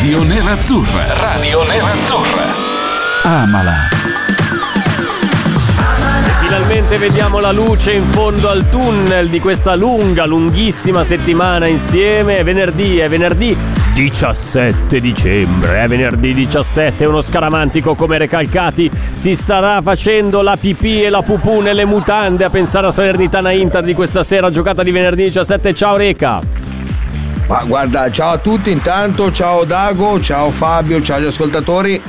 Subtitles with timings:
[0.00, 1.12] Radio Nerazzurra.
[1.12, 2.44] Radio Nerazzurra.
[3.22, 3.74] Amala.
[6.40, 12.38] Finalmente vediamo la luce in fondo al tunnel di questa lunga, lunghissima settimana insieme.
[12.38, 13.54] È venerdì, è venerdì
[13.92, 15.82] 17 dicembre.
[15.82, 21.60] È venerdì 17, uno scaramantico come Recalcati si starà facendo la pipì e la pupù
[21.60, 25.74] nelle mutande a pensare a Salernitana Inter di questa sera, giocata di venerdì 17.
[25.74, 26.69] Ciao Reca.
[27.50, 32.00] Ma guarda, ciao a tutti intanto, ciao Dago, ciao Fabio, ciao agli ascoltatori.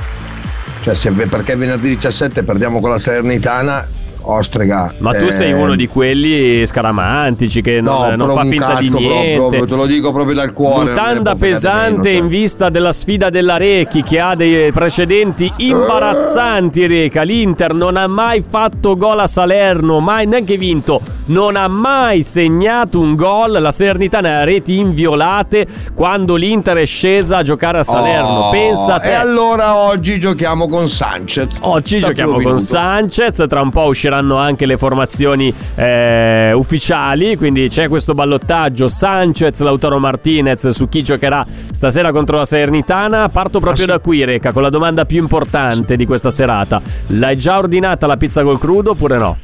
[0.82, 3.84] Cioè, se, perché venerdì 17 perdiamo con la Salernitana,
[4.22, 4.94] ostrega.
[4.98, 9.36] Ma tu sei uno di quelli scaramantici che non, No, non fa finta di niente.
[9.36, 10.90] proprio, te lo dico proprio dal cuore.
[10.90, 17.22] Mutanda pesante meno, in vista della sfida della Rechi che ha dei precedenti imbarazzanti Reca.
[17.22, 21.00] L'Inter non ha mai fatto gol a Salerno, mai neanche vinto.
[21.24, 23.52] Non ha mai segnato un gol.
[23.52, 28.46] La Salernitana ha reti inviolate quando l'Inter è scesa a giocare a Salerno.
[28.46, 29.10] Oh, Pensa a te.
[29.10, 31.46] E allora oggi giochiamo con Sanchez.
[31.60, 32.58] Oggi giochiamo con.
[32.58, 39.58] Sanchez, tra un po' usciranno anche le formazioni eh, ufficiali, quindi c'è questo ballottaggio Sanchez,
[39.60, 43.28] Lautaro Martinez su chi giocherà stasera contro la Salernitana.
[43.30, 46.80] Parto proprio Ah, da qui Reca con la domanda più importante di questa serata.
[47.08, 49.38] L'hai già ordinata la pizza col crudo oppure no?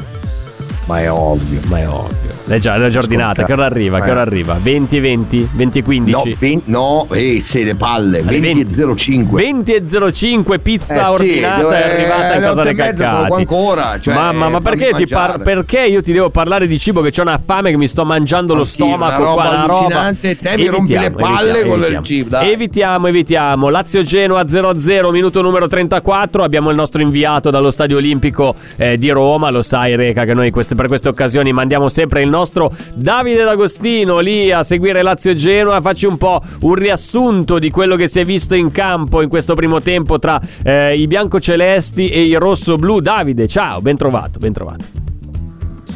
[0.86, 1.60] Ma è ovvio.
[1.66, 2.37] Ma è ovvio.
[2.48, 3.46] L'hai già, l'hai già ordinata, Ascolta.
[3.46, 4.00] che ora arriva?
[4.00, 4.10] Che Eh.
[4.10, 4.58] ora arriva?
[4.60, 5.48] 20 e 20?
[5.52, 6.28] 20 e 15?
[6.30, 9.42] No, ven- no, eh, se le palle, Alle 20 e 05.
[9.42, 9.82] 20 e
[10.12, 13.32] 05 pizza Eh sì, ordinata dove- è arrivata in casa dei calcati.
[13.32, 17.22] ancora, cioè, Mamma, ma perché, par- perché io ti devo parlare di cibo che c'ho
[17.22, 20.10] una fame che mi sto mangiando lo Ma sì, stomaco una qua, una roba.
[20.18, 22.50] te mi rompi le palle con il cibo, dai.
[22.52, 23.68] Evitiamo, evitiamo.
[23.68, 26.42] Lazio Genoa 0-0, minuto numero 34.
[26.44, 30.50] Abbiamo il nostro inviato dallo Stadio Olimpico eh, di Roma, lo sai Reca che noi
[30.50, 32.36] queste- per queste occasioni mandiamo sempre il nostro
[32.94, 35.80] Davide D'Agostino lì a seguire Lazio Genoa.
[35.80, 39.54] Facci un po' un riassunto di quello che si è visto in campo in questo
[39.54, 43.00] primo tempo tra eh, i biancocelesti e i rossoblù.
[43.00, 45.17] Davide, ciao, ben trovato, ben trovato.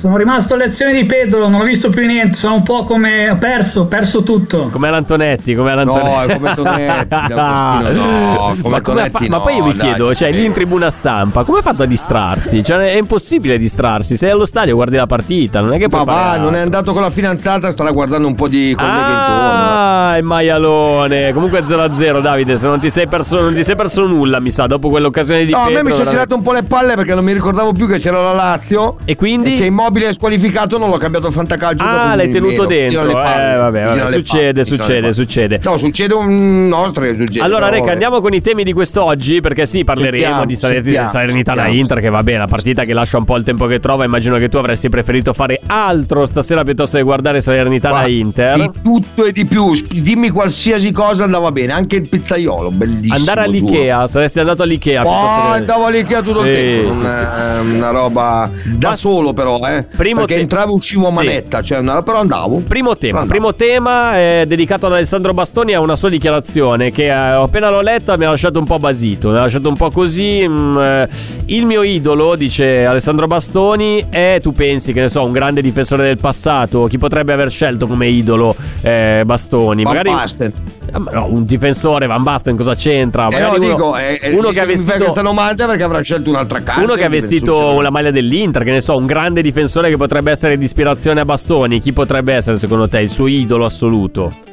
[0.02, 3.30] Sono rimasto a lezione di Pedro, non ho visto più niente, sono un po' come
[3.30, 4.68] ho perso, ho perso tutto.
[4.72, 6.08] Come l'Antonetti, come l'Antonetti.
[6.08, 9.86] No, è come Tonetti, D'Agostino, no, come ma, Tonetti ma poi io no, mi dai,
[9.86, 12.64] chiedo, cioè lì in tribuna stampa, come ha fatto a distrarsi?
[12.64, 16.04] Cioè è impossibile distrarsi, sei allo stadio, guardi la partita, non è che Ma puoi
[16.04, 16.62] fare va, non è altro.
[16.62, 19.14] andato con la fidanzata, starà guardando un po' di colleghe intorno.
[19.14, 21.32] Ah, il maialone.
[21.32, 22.56] Comunque 0-0, Davide.
[22.56, 25.52] Se non ti sei perso, non ti sei perso nulla, mi sa, dopo quell'occasione di
[25.52, 25.76] No, a Pedro.
[25.76, 27.98] me mi sono veramente- girato un po' le palle perché non mi ricordavo più che
[28.00, 28.96] c'era la Lazio.
[29.04, 29.52] E quindi?
[29.52, 31.84] E se Immobile è squalificato non l'ho cambiato a fantacalcio.
[31.84, 33.06] Ah, l'hai tenuto dentro.
[33.06, 35.60] Palle, Eh, vabbè, vabbè, succede, succede, succede.
[35.62, 37.40] No, succede un che succede.
[37.40, 39.40] Allora, Reca, andiamo con i temi di quest'oggi.
[39.40, 41.66] Perché sì, parleremo Sentiamo, di Salernitana.
[41.66, 42.00] Inter.
[42.00, 44.04] Che va bene, la partita che lascia un po' il tempo che trova.
[44.04, 48.56] Immagino che tu avresti preferito fare altro stasera piuttosto che guardare Salernitana Inter.
[48.58, 49.72] Di tutto e di più.
[49.90, 51.72] Dimmi qualsiasi cosa andava bene.
[51.72, 53.14] Anche il pizzaiolo, bellissimo.
[53.14, 55.14] Andare all'Ikea, saresti andato all'Ikea giuro.
[55.14, 56.92] Oh, andavo all'Ikea tutto Sì, il tempo.
[56.94, 57.22] sì, sì.
[57.22, 59.81] è una roba da solo, però, eh.
[59.96, 61.24] Primo perché te- entravo uscivo a Sì.
[61.24, 61.62] manetta.
[61.62, 62.62] Cioè, una- però andavo.
[62.66, 63.38] Primo tema, Andavo.
[63.38, 67.80] primo tema è dedicato ad Alessandro Bastoni a una sua dichiarazione che eh, appena l'ho
[67.80, 70.46] letta mi ha lasciato un po' basito, mi ha lasciato un po' così.
[70.46, 71.08] mm, eh,
[71.46, 76.04] il mio idolo, dice Alessandro Bastoni, è, tu pensi che ne so, un grande difensore
[76.04, 79.82] del passato, chi potrebbe aver scelto come idolo eh, Bastoni?
[79.82, 80.52] Van Magari Basten.
[80.92, 83.28] Ah, no, un difensore, Van Basten cosa c'entra?
[83.28, 86.00] Eh, Magari no, uno, dico, eh, eh, uno che ha vestito questa domanda perché avrà
[86.02, 86.82] scelto un'altra carta.
[86.82, 90.30] uno che ha vestito la maglia dell'Inter, che ne so, un grande difensore che potrebbe
[90.30, 91.80] essere di ispirazione a Bastoni.
[91.80, 94.51] Chi potrebbe essere, secondo te, il suo idolo assoluto?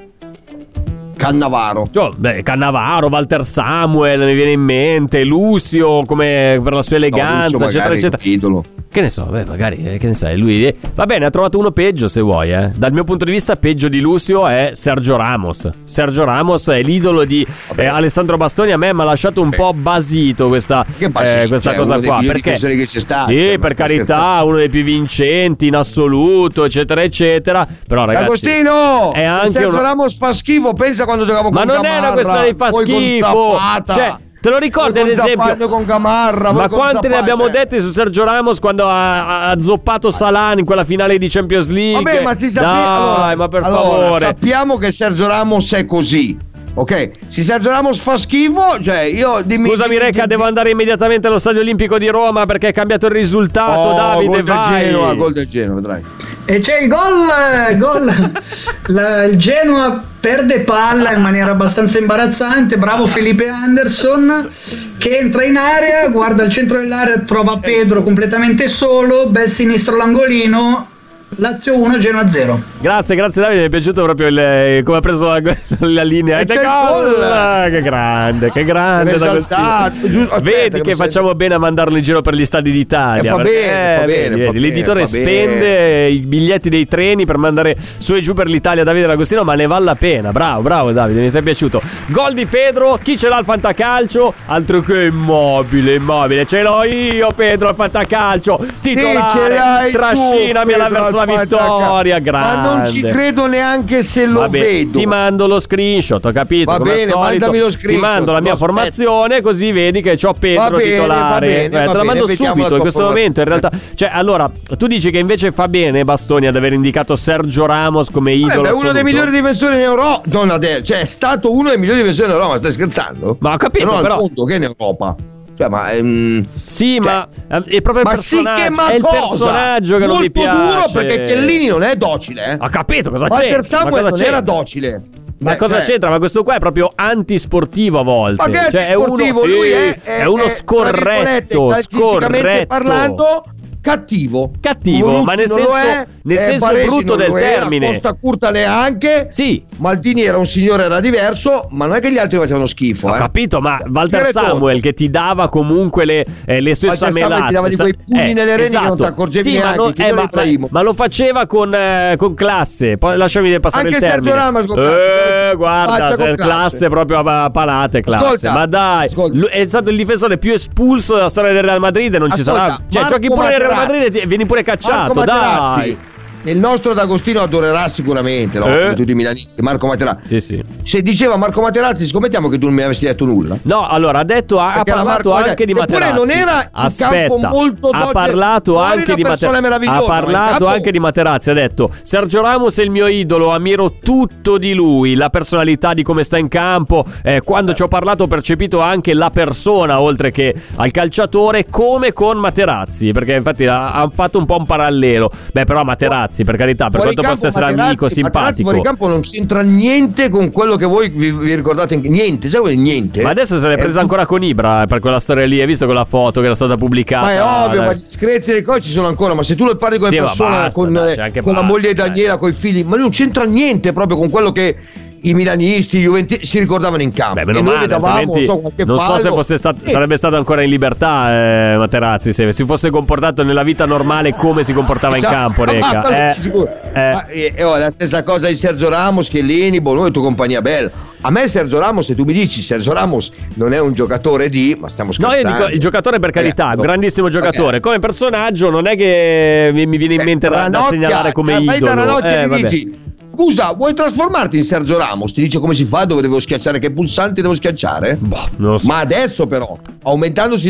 [1.19, 1.89] Cannavaro.
[1.91, 7.03] Cioè, beh, Cannavaro, Walter Samuel, mi viene in mente, Lucio come per la sua No,
[7.05, 8.23] eleganza, Lucio eccetera, eccetera.
[8.23, 8.63] idolo.
[8.91, 10.65] Che ne so, beh, magari, eh, che ne sai, lui...
[10.65, 12.71] eh, Va bene, ha trovato uno peggio se vuoi, eh.
[12.75, 15.69] Dal mio punto di vista, peggio di Lucio è Sergio Ramos.
[15.83, 17.45] Sergio Ramos è l'idolo di
[17.75, 18.71] eh, Alessandro Bastoni.
[18.71, 22.19] A me mi ha lasciato un po' basito questa, basito, eh, questa cioè, cosa qua.
[22.25, 22.53] Perché?
[22.57, 24.45] che c'è stato, Sì, cioè, per carità, scherzando.
[24.47, 27.67] uno dei più vincenti in assoluto, eccetera, eccetera.
[27.87, 28.25] Però, ragazzi...
[28.25, 29.13] Agostino!
[29.13, 32.11] è anche Sergio uno- Ramos fa schifo, pensa quando giocavo Ma con non è una
[32.11, 33.57] questione di fa schifo.
[33.87, 35.67] Cioè, te lo ricordi ad esempio?
[35.67, 37.51] Con Gamarra, Ma quante ne abbiamo cioè.
[37.51, 42.03] dette su Sergio Ramos quando ha, ha zoppato Salah in quella finale di Champions League?
[42.03, 42.71] Vabbè, ma si sapeva.
[42.71, 44.19] Dai, allora, ma per allora, favore.
[44.19, 46.37] sappiamo che Sergio Ramos è così.
[46.75, 50.69] Ok, se Sergio Ramos fa schifo, cioè io dimmi, Scusami dimmi- Reca, dimmi- devo andare
[50.69, 53.79] immediatamente allo Stadio Olimpico di Roma perché è cambiato il risultato.
[53.89, 54.83] Oh, Davide, gol del vai.
[54.85, 56.03] Genoa, gol del Genoa, vedrai.
[56.45, 57.29] E c'è il gol,
[57.69, 58.31] eh, gol.
[58.87, 62.77] La- il Genoa perde palla in maniera abbastanza imbarazzante.
[62.77, 64.49] Bravo Felipe Anderson
[64.97, 70.87] che entra in area, guarda il centro dell'area, trova Pedro completamente solo, bel sinistro l'angolino.
[71.35, 72.59] Lazio 1, Genoa 0.
[72.81, 75.39] Grazie, grazie Davide, mi è piaciuto proprio il, come ha preso la,
[75.79, 76.39] la linea.
[76.39, 77.69] E c'è il gol!
[77.69, 79.17] Che grande, che grande.
[79.17, 79.91] D'Agostino.
[80.01, 83.31] giusto- Vedi che facciamo bene a mandarlo in giro per gli stadi d'Italia.
[83.31, 86.87] Eh, fa perché, bene, eh, bene, vedi, fa vedi, l'editore bene, spende i biglietti dei
[86.87, 90.31] treni per mandare su e giù per l'Italia Davide D'Agostino, ma ne vale la pena.
[90.31, 91.81] Bravo, bravo Davide, mi sei piaciuto.
[92.07, 94.33] Gol di Pedro, chi ce l'ha al fantacalcio?
[94.47, 96.45] Altro che immobile, immobile.
[96.47, 98.65] Ce l'ho io, Pedro, al fantacalcio.
[98.81, 100.89] Titolare, l'hai tu, trascinamela
[101.21, 102.19] Al vittoria.
[102.19, 102.67] Grande.
[102.69, 104.97] Ma non ci credo neanche se lo Vabbè, vedo.
[104.99, 106.71] ti mando lo screenshot, ho capito?
[106.71, 107.29] Va come bene, al solito.
[107.29, 108.71] mandami lo Ti screenshot, mando la mia aspetto.
[108.73, 111.47] formazione, così vedi che ho Pedro bene, titolare.
[111.47, 113.39] bene, Eh, te la mando subito in questo momento.
[113.41, 117.65] In realtà, cioè, allora, tu dici che invece fa bene Bastoni ad aver indicato Sergio
[117.65, 118.61] Ramos come idolo.
[118.61, 120.21] beh, uno dei migliori difensori in Europa.
[120.25, 123.37] Non adesso, cioè è stato uno dei migliori difensori in Europa, stai scherzando?
[123.39, 125.15] Ma ho capito, al però- mondo che in Europa.
[125.59, 128.63] Cioè, ma ehm, Sì, ma eh, è proprio il ma sì personaggio.
[128.63, 130.73] che ma è il personaggio che non mi Molto piace.
[130.73, 132.57] duro perché Chiellini non è docile, eh.
[132.61, 133.61] Ho capito cosa Walter c'entra.
[133.67, 134.37] Samuel ma cosa non c'entra?
[134.37, 135.03] era docile.
[135.39, 136.09] Ma Beh, cosa cioè, c'entra?
[136.09, 138.49] Ma questo qua è proprio antisportivo a volte.
[138.49, 142.65] Ma che cioè, è uno, sì, lui è, è uno scorretto, scorretto.
[142.65, 143.43] parlando
[143.81, 144.51] cattivo.
[144.59, 147.87] Cattivo, Bonucci ma nel senso- è, nel eh, senso Baresi brutto del era, termine.
[147.87, 149.27] Costa Curta neanche.
[149.29, 153.07] Sì, Maldini era un signore, era diverso, ma non è che gli altri facevano schifo.
[153.09, 153.17] ho eh.
[153.17, 154.39] capito, ma Walter conto.
[154.39, 157.47] Samuel che ti dava comunque le, eh, le sue Walter samelate.
[157.47, 159.93] ti dava di quei pugni nelle reni che non ti accorgevi sì, ma, neanche, non-
[159.97, 160.67] eh, non ma, Ibrahimo.
[160.71, 162.97] ma lo faceva con, eh, con classe.
[162.97, 164.43] Poi lasciami passare Anche il Sergio termine.
[164.43, 164.79] Ramos con.
[164.79, 166.35] Eh, guarda, con se- classe.
[166.35, 166.87] classe.
[166.89, 168.25] proprio a palate, classe.
[168.25, 169.49] Ascolta, ma dai, ascolta.
[169.49, 172.13] è stato il difensore più espulso della storia del Real Madrid.
[172.13, 172.81] e Non ci Ascolta, sarà.
[172.89, 173.68] Cioè, Marco giochi pure nel Real.
[173.75, 175.23] Madrid e vieni pure cacciato.
[175.23, 175.97] Dai.
[176.43, 178.67] Il nostro D'Agostino adorerà sicuramente, no?
[178.67, 178.81] Eh?
[178.81, 179.61] Come tutti i milanisti.
[179.61, 180.39] Marco Materazzi.
[180.39, 180.63] Sì, sì.
[180.83, 183.57] Se diceva Marco Materazzi, scommettiamo che tu non mi avessi detto nulla.
[183.63, 186.13] No, allora ha detto ha, ha parlato Marco anche di Materazzi.
[186.13, 189.85] Non era Aspetta, campo molto ha parlato anche di Materazzi.
[189.85, 194.57] Ha parlato anche di Materazzi, ha detto "Sergio Ramos è il mio idolo, ammiro tutto
[194.57, 198.27] di lui, la personalità di come sta in campo, eh, quando ci ho parlato ho
[198.27, 204.37] percepito anche la persona oltre che al calciatore come con Materazzi, perché infatti ha fatto
[204.37, 205.29] un po' un parallelo.
[205.51, 208.69] Beh, però Materazzi, per carità, per Fuori quanto possa essere Materazzi- amico, Materazzi simpatico.
[208.69, 211.95] fuori campo non c'entra niente con quello che voi vi, vi ricordate.
[211.97, 213.21] Niente, sai quel niente?
[213.21, 215.67] Ma adesso se l'è presa Eh, ancora con Ibra eh, per quella storia lì, hai
[215.67, 217.25] visto quella foto che era stata pubblicata?
[217.25, 217.85] Ma è ovvio, Dai.
[217.87, 219.33] ma gli screzi dei cose ci sono ancora.
[219.33, 221.53] Ma se tu lo parli con Sì, le ma persone, basta, con, dai, eh, con
[221.53, 222.07] la basta, moglie dai.
[222.07, 224.75] Daniela, con i figli, ma non c'entra niente proprio con quello che
[225.23, 227.35] i milanisti, i juventini si ricordavano in campo.
[227.35, 230.35] Beh, e meno male, altrimenti non so, non so se fosse stato, Eh, sarebbe stato
[230.35, 231.31] ancora in libertà
[231.73, 235.35] eh, Materazzi se si fosse comportato nella vita normale come si comportava in Esatto.
[235.37, 236.01] campo, Ma Reca.
[236.01, 237.11] quello Eh, eh.
[237.13, 240.61] Ma, eh, eh, oh, la stessa cosa di Sergio Ramos, Chiellini, Bono e tua compagnia
[240.61, 240.89] bella.
[241.21, 244.77] A me Sergio Ramos, se tu mi dici Sergio Ramos non è un giocatore di,
[244.79, 245.49] ma stiamo No, scherzando.
[245.49, 247.79] io dico il giocatore per carità, Eh, grandissimo giocatore.
[247.81, 251.31] Come personaggio non è che mi mi viene in Eh, mente da, da Ranocchia, segnalare
[251.33, 252.19] come eh, da idolo.
[252.19, 255.08] E Eh, dici Scusa, vuoi trasformarti in Sergio Ramos?
[255.33, 258.17] Ti dice come si fa, dove devo schiacciare, che pulsanti devo schiacciare?
[258.19, 258.87] Boh, non lo so.
[258.87, 260.69] Ma adesso però, aumentandosi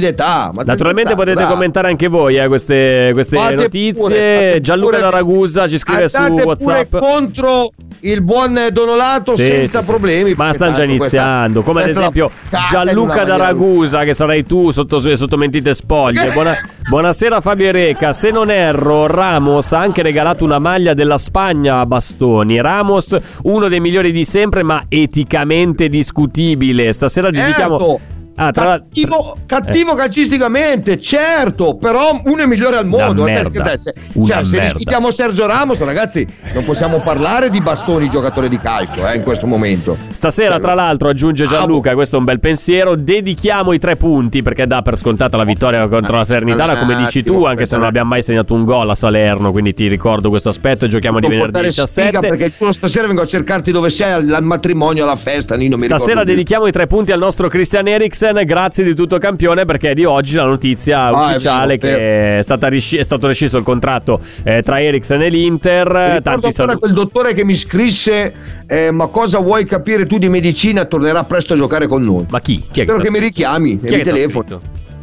[0.53, 1.47] stai Naturalmente potete dai.
[1.47, 3.93] commentare anche voi eh, queste, queste Fate notizie.
[3.93, 6.97] pure, Gianluca pure- da Ragusa ci scrive su WhatsApp.
[6.97, 9.91] contro il buon Donolato Sì, senza sì, sì.
[9.91, 10.33] problemi.
[10.35, 11.61] Ma stanno già iniziando.
[11.63, 12.31] Come ad esempio
[12.69, 16.31] Gianluca da Ragusa, che sarai tu sotto, sotto mentite spoglie.
[16.31, 16.57] Buona-
[16.89, 18.13] buonasera Fabio e Reca.
[18.13, 22.61] Se non erro, Ramos ha anche regalato una maglia della Spagna a Bastoni.
[22.61, 26.93] Ramos, uno dei migliori di sempre, ma eticamente discutibile.
[26.93, 27.77] Stasera dedichiamo.
[27.79, 28.08] Certo.
[28.41, 33.23] Ah, tra cattivo, cattivo calcisticamente, certo, però uno è migliore al mondo.
[33.23, 33.73] Una a te merda.
[34.13, 34.63] Una Cioè, se merda.
[34.63, 39.45] discutiamo Sergio Ramos, ragazzi, non possiamo parlare di bastoni giocatori di calcio eh, in questo
[39.45, 39.97] momento.
[40.11, 42.95] Stasera, Cioè, tra l'altro, aggiunge Gianluca, questo è un bel pensiero.
[42.95, 47.23] Dedichiamo i tre punti perché dà per scontata la vittoria contro la Salernitana, come dici
[47.23, 49.51] tu, anche se non abbiamo mai segnato un gol a Salerno.
[49.51, 50.87] Quindi ti ricordo questo aspetto.
[50.87, 52.27] Giochiamo di venerdì portare sfiga 17.
[52.27, 55.57] perché stasera vengo a cercarti dove sei al, matrimonio, alla festa.
[55.57, 58.28] Nino, Stasera dedichiamo i tre punti al nostro Christian Eriksen.
[58.31, 62.37] Grazie di tutto, campione, perché è di oggi la notizia Ah, è ufficiale vero, che
[62.37, 65.87] è, stata risci- è stato rescisso il contratto eh, tra Eriksen e l'Inter.
[66.21, 66.77] Tanti ancora saluti.
[66.79, 68.33] quel dottore che mi scrisse:
[68.67, 70.85] eh, Ma cosa vuoi capire tu di medicina?
[70.85, 72.25] Tornerà presto a giocare con noi.
[72.29, 72.63] Ma chi?
[72.71, 74.61] Chi è Spero che, che mi richiami Chi è mi scritto?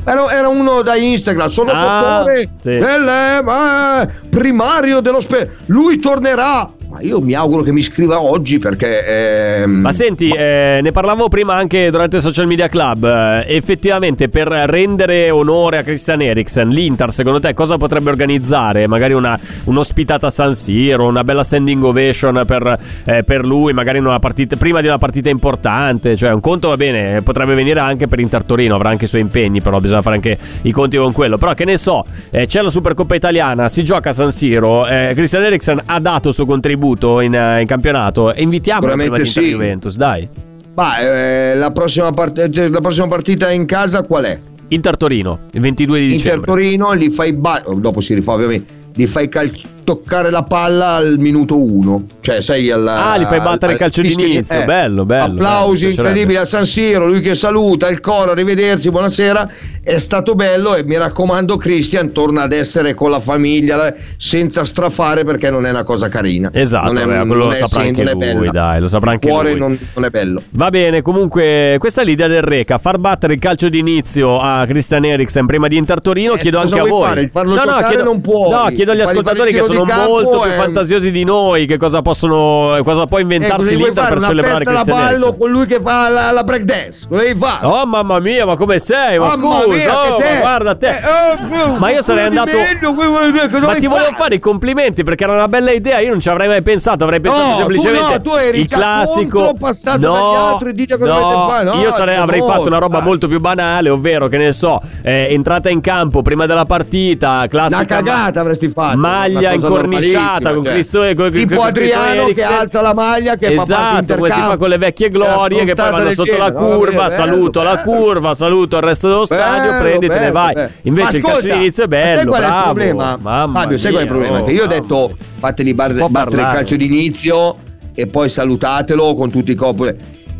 [0.09, 2.79] Era, era uno da Instagram, sono Ah, dottore sì.
[2.79, 5.57] del, eh, primario dell'ospedale.
[5.67, 9.05] Lui tornerà Ma io mi auguro che mi scriva oggi perché...
[9.05, 13.05] ehm, Ma senti, eh, ne parlavo prima anche durante il Social Media Club.
[13.05, 18.87] eh, effettivamente, per rendere onore a Christian Eriksen, l'Inter, secondo te, cosa potrebbe organizzare?
[18.87, 23.99] Magari una, un'ospitata a San Siro, una bella standing ovation per, eh, per lui, magari
[23.99, 26.15] in una partita, prima di una partita importante.
[26.15, 29.23] Cioè, un conto va bene, potrebbe venire anche per Inter Torino, avrà anche i suoi
[29.23, 31.37] impegni, però bisogna fare anche i conti con quello.
[31.37, 34.87] Però, che ne so, eh, c'è la Supercoppa italiana, si gioca a San Siro.
[34.87, 36.75] eh, Christian Eriksen ha dato il suo contributo
[37.21, 38.33] in, eh, in campionato.
[38.33, 39.51] E invitiamolo prima Sicuramente di Inter sì.
[39.51, 40.29] Juventus, dai.
[40.75, 44.39] ma, eh, la, prossima part- eh, la prossima partita in casa qual è?
[44.69, 46.47] Inter Torino, il 22 di Inter dicembre.
[46.47, 49.53] Torino, li fai ba- dopo si rifà ovviamente, li fai cal-
[49.87, 54.03] toccare la palla al minuto uno, cioè sei al Ah, li fai battere il calcio
[54.03, 56.09] d'inizio, bello, bello, Applausi bello, piacerebbe.
[56.09, 59.49] incredibili a San Siro, lui che saluta, il coro, arrivederci, buonasera,
[59.83, 64.65] è stato bello e mi raccomando Christian torna ad essere con la famiglia eh, senza
[64.65, 66.51] strafare perché non è una cosa carina.
[66.53, 68.51] Esatto, non è, beh, non lo è saprà anche lui, bella.
[68.51, 69.59] dai, lo saprà Il anche cuore lui.
[69.61, 70.43] Non, non è bello.
[70.51, 75.05] Va bene, comunque questa è l'idea del Reca, far battere il calcio d'inizio a Christian
[75.05, 77.07] Eriksen prima di Inter Torino, Eh, chiedo anche a voi.
[77.09, 77.29] fare?
[77.29, 78.51] Farlo no, no, chiedo, non puoi.
[78.51, 82.03] no, chiedo agli ascoltatori che il sono molto più e- fantasiosi di noi, che cosa
[82.03, 85.39] possono cosa può Eh, inventarsi vuoi l'Inter per celebrare festa da Christian ballo Eriksen.
[85.39, 87.07] con lui che fa la, la break dance.
[87.09, 87.67] Cosa devi fare?
[87.67, 89.19] Oh mamma mia, ma come sei?
[89.19, 90.89] Ma Mamma scusa, mia, oh, ma guarda te.
[90.89, 94.35] Eh, oh, Ma io sarei andato- cosa Ma ti volevo fare?
[94.37, 95.99] i complimenti perché era una bella idea.
[96.01, 97.05] Io non ci avrei mai pensato.
[97.05, 99.55] Avrei pensato No, semplicemente tu no, tu eri il classico.
[99.59, 101.65] passato no, dagli altri, dite cosa no, dovete fare.
[101.65, 105.29] No, io sarei- avrei fatto una roba molto più banale, ovvero che ne so, eh,
[105.31, 107.77] entrata in campo prima della partita, classica.
[107.77, 108.97] Una cagata avresti fatto.
[108.99, 110.73] Maglia cosa incorniciata con cioè.
[110.73, 114.57] Cristo e con Tipo con Adriano che alza la maglia che Esatto, come si fa
[114.57, 118.83] con le vecchie glorie che poi vanno sotto la curva, saluto la curva, saluto il
[118.83, 120.55] resto dello stadio, Bello, prendi, te ne bello, vai.
[120.55, 120.71] bello.
[120.83, 122.65] Invece Ma il calcio ascolta, d'inizio è ma sai bello, qual è il bravo.
[122.65, 123.19] problema?
[123.53, 124.45] Fabio, sai qual è il mia, problema?
[124.47, 125.17] oh, io ho detto mia.
[125.39, 127.57] fateli bar- battere il calcio d'inizio
[127.95, 129.95] e poi salutatelo con tutti i copi.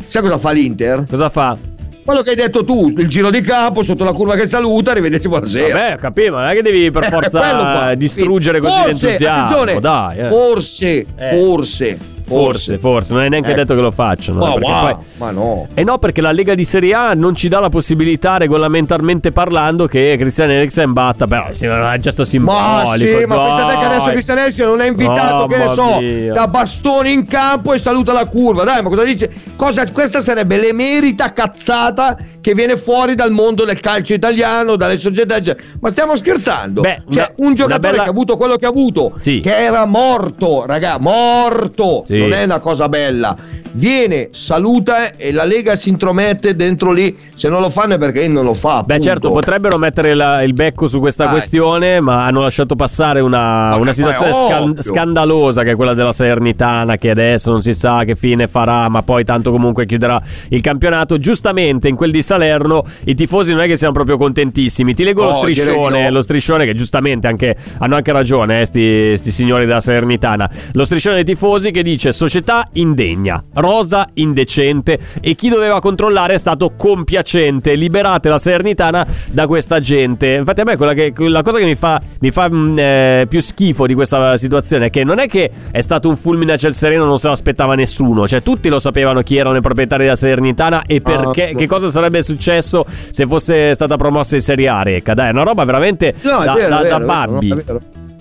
[0.05, 1.05] Sai cosa fa l'Inter?
[1.09, 1.57] Cosa fa?
[2.07, 5.27] Quello che hai detto tu, il giro di capo sotto la curva che saluta, arrivederci,
[5.27, 5.73] buonasera.
[5.77, 7.95] Vabbè, capivo, non è che devi per Eh, forza qua.
[7.95, 9.79] distruggere così Forse, l'entusiasmo.
[9.81, 10.27] Dai, eh.
[10.29, 11.37] Forse, Eh.
[11.37, 11.97] forse,
[12.27, 13.59] forse, forse, non è neanche Ecco.
[13.59, 14.41] detto che lo facciano.
[14.43, 15.67] eh, Ma perché va, poi- ma no.
[15.73, 19.87] E no, perché la Lega di Serie A non ci dà la possibilità regolamentarmente parlando
[19.87, 21.25] che Christian Eriksen batta.
[21.27, 22.57] Però sì, è un gesto simbolico.
[22.89, 23.47] Ma sì, ma dai.
[23.47, 26.33] pensate che adesso Cristian Eriksen non è invitato, che ne so, mia.
[26.33, 28.63] da bastoni in campo e saluta la curva.
[28.63, 29.31] Dai, ma cosa dice?
[29.55, 35.35] Cosa, questa sarebbe l'emerita cazzata che viene fuori dal mondo del calcio italiano, dalle società.
[35.79, 36.81] Ma stiamo scherzando?
[36.81, 39.39] Beh, cioè, una- un giocatore bella- che ha avuto quello che ha avuto, Sì.
[39.41, 42.03] che era morto, raga, morto.
[42.05, 42.16] Sì.
[42.19, 43.35] Non è una cosa bella.
[43.71, 47.15] Viene, saluta e la Lega si intromette dentro lì.
[47.35, 48.81] Se non lo fanno è perché non lo fa.
[48.81, 49.03] Beh, punto.
[49.03, 51.33] certo, potrebbero mettere la- il becco su questa Dai.
[51.33, 56.97] questione, ma hanno lasciato passare una, una situazione scan- scandalosa che è quella della Salernitana,
[56.97, 60.19] che adesso non si sa che fine farà, ma poi tanto comunque chiuderà
[60.49, 61.19] il campionato.
[61.19, 64.93] Giustamente in quel di Salerno i tifosi non è che siano proprio contentissimi.
[64.93, 66.09] Ti leggo lo No, di striscione, no.
[66.11, 70.49] lo striscione che giustamente anche, hanno anche ragione, eh, sti, sti signori della Salernitana.
[70.73, 76.37] Lo striscione dei tifosi che dice società indegna, rosa indecente e chi doveva controllare è
[76.37, 77.75] stato compiacente.
[77.75, 80.33] Liberate la Salernitana da questa gente.
[80.33, 83.39] Infatti a me quella che, la cosa che mi fa, mi fa mh, eh, più
[83.39, 86.73] schifo di questa situazione è che non è che è stato un fulmine a ciel
[86.73, 88.27] sereno, non se lo aspettava nessuno.
[88.27, 91.87] Cioè tutti lo sapevano chi erano i proprietari della Salernitana e perché, Ah, che cosa
[91.87, 95.13] sarebbe successo se fosse stata promossa in Serie A Reca.
[95.13, 97.63] Dai, è una roba veramente No, da, vero, da- da vero, babbi.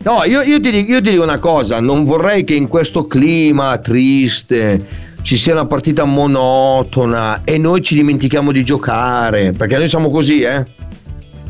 [0.06, 3.08] No, io, io ti dico, io ti dico una cosa, non vorrei che in questo
[3.08, 4.86] clima triste
[5.22, 10.42] ci sia una partita monotona e noi ci dimentichiamo di giocare, perché noi siamo così,
[10.42, 10.64] eh?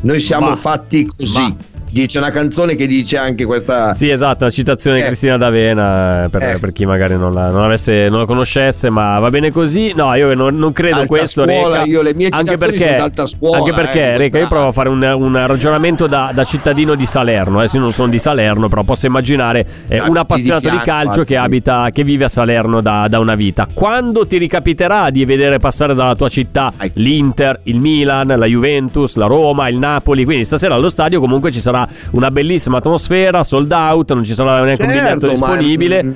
[0.00, 1.40] Noi siamo Ma- fatti così.
[1.40, 1.54] ma-
[1.88, 3.94] Dice una canzone che dice anche questa...
[3.94, 5.06] Sì, esatto, la citazione di Eh.
[5.06, 6.58] Cristina D'Avena eh, per, Eh.
[6.58, 9.92] per chi magari non la, non avesse, non la conoscesse, ma va bene così.
[9.94, 11.88] No, io non, non credo Alta questo, scuola, Reca.
[11.88, 15.02] io le mie anche perché, scuola, anche perché eh, Reca, io provo a fare un,
[15.02, 17.58] un ragionamento da, da cittadino di Salerno.
[17.58, 21.24] Adesso io non sono di Salerno, però posso immaginare eh, Ah, un appassionato di calcio
[21.24, 23.66] che abita, che vive a Salerno da, da una vita.
[23.72, 29.26] Quando ti ricapiterà di vedere passare dalla tua città l'Inter, il Milan, la Juventus, la
[29.26, 30.24] Roma, il Napoli?
[30.24, 34.62] Quindi stasera allo stadio comunque ci sarà una bellissima atmosfera, sold out, non ci sarà
[34.62, 36.14] neanche un biglietto Certo, ma- disponibile.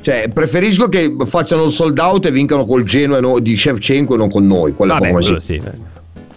[0.00, 4.16] Cioè, preferisco che facciano il sold out e vincano col Genoa no- di Shevchenko e
[4.16, 4.72] non con noi.
[4.72, 5.60] Quello Vabbè, quello sì.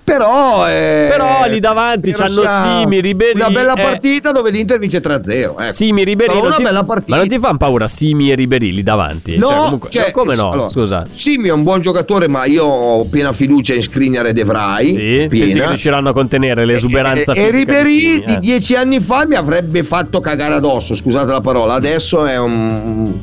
[0.09, 3.81] Però, eh, Però lì davanti c'hanno Simi, Ribéry, Una bella eh.
[3.83, 5.29] partita dove l'Inter vince 3-0.
[5.29, 5.69] Ecco.
[5.69, 7.11] Simi Ribéry Però una ti- bella partita.
[7.11, 9.37] Ma non ti fanno paura Simi e Ribéry lì davanti?
[9.37, 10.49] No, cioè, comunque, cioè, no, come no?
[10.51, 11.05] allora, Scusa.
[11.13, 14.91] Simi è un buon giocatore, ma io ho piena fiducia in Skriniar ed Evrai.
[14.91, 15.27] Sì, piena.
[15.29, 18.39] pensi che riusciranno a contenere l'esuberanza e, e fisica di Ribéry Simi, di eh?
[18.39, 21.75] dieci anni fa mi avrebbe fatto cagare addosso, scusate la parola.
[21.75, 23.13] Adesso è un,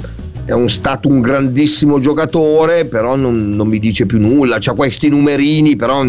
[0.44, 4.58] è un- stato un grandissimo giocatore, però non, non mi dice più nulla.
[4.60, 6.04] C'ha questi numerini, però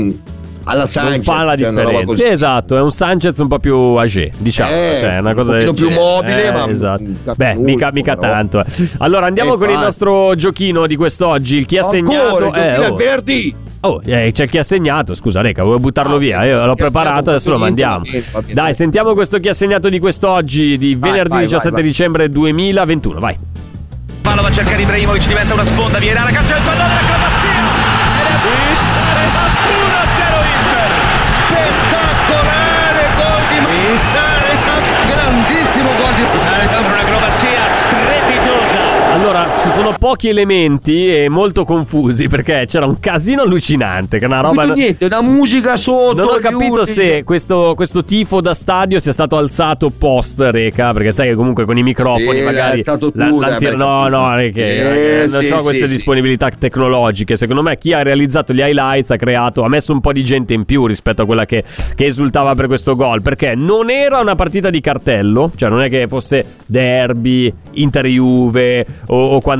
[0.67, 1.25] alla Sanchez.
[1.25, 2.15] non fa la cioè, differenza.
[2.15, 5.51] Sì, esatto, è un Sanchez un po' più âgé, diciamo, Eh, cioè, una un cosa
[5.53, 7.03] pochino del più mobile, Eh, ma esatto.
[7.35, 8.31] Beh, molto, mica, mica però.
[8.33, 8.59] tanto.
[8.59, 8.65] eh.
[8.99, 12.75] Allora, andiamo Eh, con il nostro giochino di quest'oggi, il chi ha Ancora, segnato eh,
[12.75, 12.95] è oh.
[12.95, 13.55] Verdi.
[13.81, 16.37] Oh, eh, c'è chi ha segnato, scusa Reca, vuoi buttarlo Ah, via?
[16.39, 18.03] ok, Io l'ho preparato, adesso lo mandiamo.
[18.51, 21.91] Dai, sentiamo questo chi ha segnato di quest'oggi, di venerdì vai, 17 vai, vai.
[21.91, 23.19] dicembre 2021.
[23.19, 23.37] Vai.
[24.21, 26.95] Palla va a cercare Ibrahimovic, diventa una sponda, viene la calcio il pallone!
[26.95, 27.66] Ed
[39.67, 44.39] ci sono pochi elementi e molto confusi perché c'era un casino allucinante, che è una
[44.39, 44.65] roba...
[44.65, 46.15] Non niente, una musica sotto.
[46.15, 50.93] Non ho capito urli, se questo, questo tifo da stadio sia stato alzato post Reca,
[50.93, 52.81] perché sai che comunque con i microfoni Sì, magari.
[52.83, 53.75] tu, la- capito.
[53.75, 57.35] no, no, Reca, Eh, non sì, ho queste sì, disponibilità tecnologiche.
[57.35, 60.53] Secondo me chi ha realizzato gli highlights ha creato, ha messo un po' di gente
[60.53, 63.21] in più rispetto a quella che, che esultava per questo gol.
[63.21, 69.15] Perché non era una partita di cartello, cioè non è che fosse derby, Inter-Juve o,
[69.15, 69.55] o quant'altro.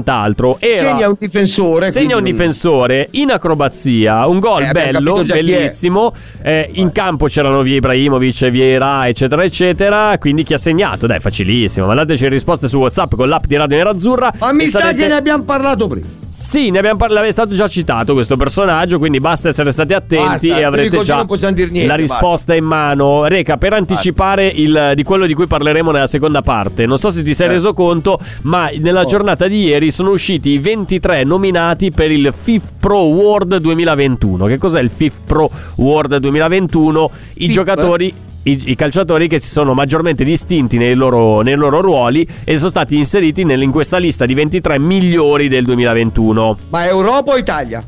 [0.60, 1.92] Era, Segna un difensore.
[1.92, 6.14] Segna un difensore in acrobazia, un gol Eh, bello, bellissimo.
[6.42, 10.18] Eh, in campo c'erano via Ibrahimovic, Vieira, eccetera, eccetera.
[10.18, 11.08] Quindi chi ha segnato?
[11.08, 11.86] Dai, facilissimo.
[11.88, 14.32] Mandateci le risposte su WhatsApp con l'app di Radio Nerazzurra.
[14.40, 16.06] Ma mi sa sarete- che ne abbiamo parlato prima.
[16.30, 20.50] Sì, ne abbiamo parlato, è stato già citato questo personaggio, quindi basta essere stati attenti
[20.50, 23.26] Basta, e avrete già niente, la risposta in mano.
[23.26, 27.24] Reca, per anticipare il- di quello di cui parleremo nella seconda parte, non so se
[27.24, 27.52] ti sei Eh.
[27.54, 29.06] reso conto, ma nella Oh.
[29.06, 34.46] giornata di ieri sono usciti i 23 nominati per il FIF Pro World 2021.
[34.46, 37.10] Che cos'è il FIF Pro World 2021?
[37.36, 37.52] I FIF?
[37.52, 38.14] giocatori
[38.48, 42.70] i, i calciatori che si sono maggiormente distinti nei loro, nei loro ruoli e sono
[42.70, 46.58] stati inseriti in questa lista di 23 migliori del 2021.
[46.70, 47.84] Ma Europa o Italia?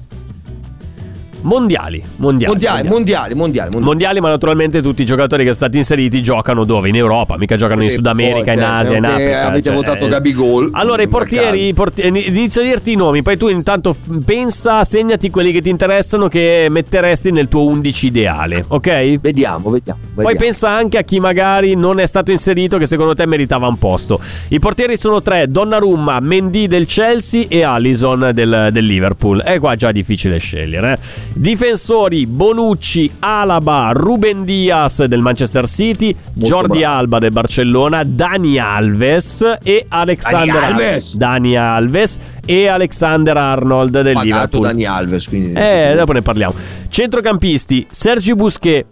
[1.42, 3.80] Mondiali, mondiali, Mondiali, mondiali, mondiali.
[3.80, 4.20] mondiali.
[4.20, 6.90] Ma naturalmente tutti i giocatori che sono stati inseriti giocano dove?
[6.90, 9.48] In Europa, mica giocano in Sud America, in cioè, Asia, in Africa.
[9.48, 10.10] avete cioè, votato eh.
[10.10, 15.30] Gabigol, Allora, i portieri, eh, inizio a dirti i nomi, poi tu intanto pensa, segnati
[15.30, 19.20] quelli che ti interessano che metteresti nel tuo 11 ideale, ok?
[19.20, 20.00] Vediamo, vediamo.
[20.16, 23.78] Poi pensa anche a chi magari non è stato inserito che secondo te meritava un
[23.78, 24.20] posto.
[24.50, 29.42] I portieri sono tre, Donnarumma, Mendy del Chelsea e Allison del, del Liverpool.
[29.46, 30.98] E qua già difficile scegliere.
[31.30, 31.40] Eh.
[31.40, 36.96] Difensori, Bonucci, Alaba, Ruben Diaz del Manchester City, Jordi bravo.
[36.96, 41.16] Alba del Barcellona, Dani Alves e Alexander Dani Alves.
[41.16, 44.62] Dani Alves e Alexander Arnold del pagato Liverpool.
[44.64, 46.54] Dani Alves, quindi Eh, dopo ne parliamo.
[46.90, 48.86] Centrocampisti, Sergi Busquets.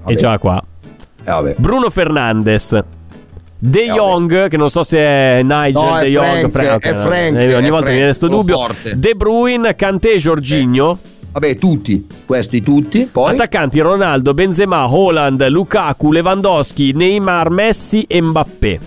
[0.00, 0.12] Vabbè.
[0.12, 0.62] E già qua.
[1.24, 1.54] Eh, vabbè.
[1.58, 2.78] Bruno Fernandes.
[3.58, 3.86] De Eh.
[3.90, 7.02] Jong, che non so se è Nigel No, è De Jong, Frank, ok, è no.
[7.06, 8.56] Frank, Eh, ogni è volta mi Frank, viene sto sono dubbio.
[8.58, 8.98] forte.
[8.98, 10.98] De Bruyne, Kanté, Jorginho.
[11.36, 13.06] Vabbè, tutti, questi tutti.
[13.12, 18.80] Poi Attaccanti Ronaldo, Benzema, Holland, Lukaku, Lewandowski, Neymar, Messi e Mbappé.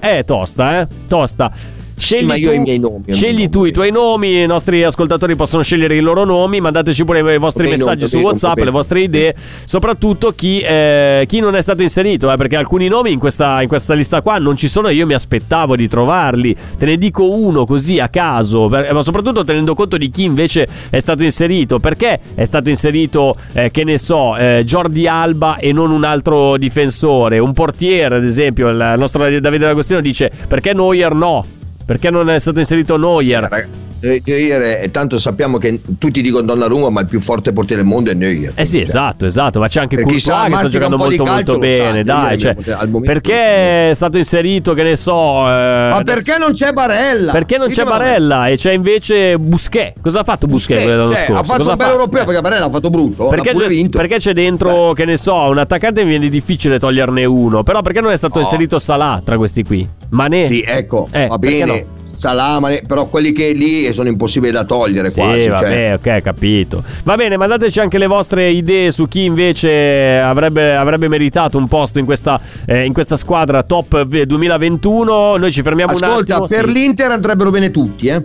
[0.00, 0.88] Eh, tosta, eh?
[1.06, 1.52] Tosta.
[2.00, 5.36] Scegli ma io tu, i miei nomi, Scegli tu i tuoi nomi, i nostri ascoltatori
[5.36, 8.70] possono scegliere i loro nomi, mandateci pure i vostri Ok, messaggi non su WhatsApp, le
[8.70, 9.34] vostre idee,
[9.66, 13.68] soprattutto chi, eh, chi non è stato inserito, eh, perché alcuni nomi in questa, in
[13.68, 16.56] questa lista qua non ci sono e io mi aspettavo di trovarli.
[16.78, 20.66] Te ne dico uno così a caso, per- ma soprattutto tenendo conto di chi invece
[20.88, 21.80] è stato inserito.
[21.80, 26.56] Perché è stato inserito, eh, che ne so, eh, Jordi Alba e non un altro
[26.56, 27.38] difensore?
[27.38, 31.44] Un portiere, ad esempio, il nostro Davide D'Agostino dice perché Neuer no?
[31.90, 33.48] Perché non è stato inserito Neuer?
[33.50, 33.66] Raga,
[33.98, 38.12] eh, Neuer, tanto sappiamo che tutti dicono Donnarumma, ma il più forte portiere del mondo
[38.12, 38.52] è Neuer.
[38.54, 40.96] Eh sì, Cioè, esatto, esatto, ma c'è anche Per chi sa, Courtois che sta giocando
[40.96, 42.56] molto molto bene, sa, dai, io cioè,
[43.02, 47.32] perché è stato inserito, che ne so, eh, Ma perché non c'è Barella?
[47.32, 47.82] perché non c'è.
[47.82, 50.00] Barella e c'è invece Busquets.
[50.00, 51.40] Cosa ha fatto Busquets Eh, l'anno cioè, scorso?
[51.40, 53.26] Ha fatto Cosa un bel europeo perché Barella ha fatto brutto.
[53.26, 57.64] Perché c'è, perché c'è dentro, che ne so, un attaccante mi viene difficile toglierne uno.
[57.64, 58.42] Però perché non è stato No.
[58.44, 59.86] inserito Salah tra questi qui?
[60.10, 60.44] Mané?
[60.46, 61.64] Sì, ecco, Eh, va bene.
[61.64, 61.79] no?
[62.06, 65.46] Salamane, però quelli che lì sono impossibili da togliere Sì, quasi.
[65.48, 66.14] vabbè, cioè.
[66.16, 66.82] ok, capito.
[67.04, 71.98] Va bene, mandateci anche le vostre idee su chi invece avrebbe, avrebbe meritato un posto
[72.00, 75.36] in questa, eh, in questa squadra top v- 2021.
[75.36, 76.48] Noi ci fermiamo un Ascolta, attimo.
[76.48, 76.72] per sì.
[76.72, 78.24] l'Inter andrebbero bene tutti, eh?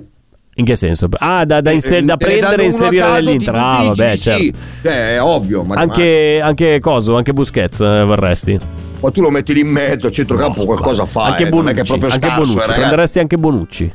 [0.58, 1.08] In che senso?
[1.20, 4.58] Ah, da, da, inser- Eh, da prendere e inserire ti Ah, vabbè, sì, certo.
[4.84, 8.58] Cioè, è ovvio, ma, Anche, anche Coso, anche Busquets eh, vorresti.
[9.02, 11.24] ma tu lo metti lì in mezzo, a centrocampo qualcosa fa.
[11.26, 11.84] Anche eh, Bonucci.
[11.84, 12.72] proprio Anche scarso, Bonucci.
[12.72, 12.74] eh.
[12.74, 13.91] Prenderesti anche Bonucci?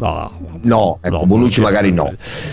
[0.00, 2.12] No, No, ecco, No, Bonucci magari no.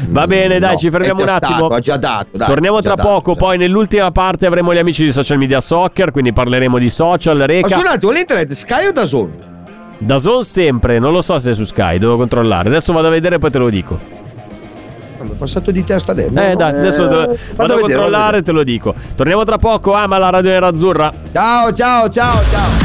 [0.09, 1.65] Va bene, dai, No, ci fermiamo un attimo.
[1.65, 3.37] stato, già dato, dai, Torniamo già tra dato, poco, già.
[3.37, 7.45] poi nell'ultima parte avremo gli amici di Social Media Soccer, quindi parleremo di social, Ma
[7.45, 7.77] reca.
[7.77, 9.53] un attimo, l'internet Sky o da Zone?
[9.97, 12.69] Da Zone sempre, non lo so se è su Sky, devo controllare.
[12.69, 13.99] Adesso vado a vedere e poi te lo dico.
[15.21, 16.37] Mi è passato di testa adesso.
[16.39, 18.93] Eh, dai, adesso te lo- fallo vado a vedere, controllare e te lo dico.
[19.15, 21.11] Torniamo tra poco, ama la radio nerazzurra.
[21.31, 22.84] Ciao, ciao, ciao, ciao.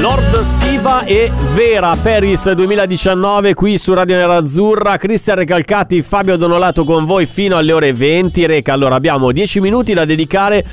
[0.00, 4.98] Lord Siva e Vera Paris 2019 qui su Radio Nerazzurra.
[4.98, 8.46] Cristian Recalcati, Fabio Donolato con voi fino alle ore 20.
[8.46, 10.64] Reca, allora abbiamo 10 minuti da dedicare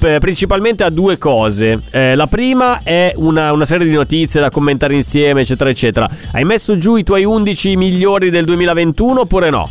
[0.00, 1.80] eh, principalmente a due cose.
[1.90, 6.08] Eh, la prima è una, una serie di notizie da commentare insieme, eccetera, eccetera.
[6.32, 9.70] Hai messo giù i tuoi 11 migliori del 2021 oppure no?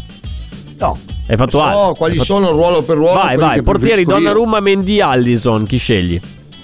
[0.80, 0.98] No.
[1.28, 1.94] Hai fatto altro?
[1.94, 3.14] quali Hai fatto- sono ruolo per ruolo.
[3.20, 4.06] Vai, vai, portieri.
[4.06, 6.20] Donnarumma, Mendy, Allison, chi scegli?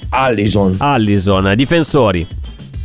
[0.09, 0.75] Allison.
[0.77, 2.25] Allison, difensori,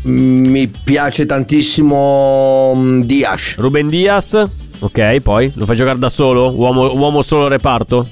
[0.04, 3.54] Mi piace tantissimo mm, Diash.
[3.58, 4.42] Ruben Diaz,
[4.80, 6.50] ok, poi lo fai giocare da solo?
[6.54, 8.08] Uomo, uomo solo reparto?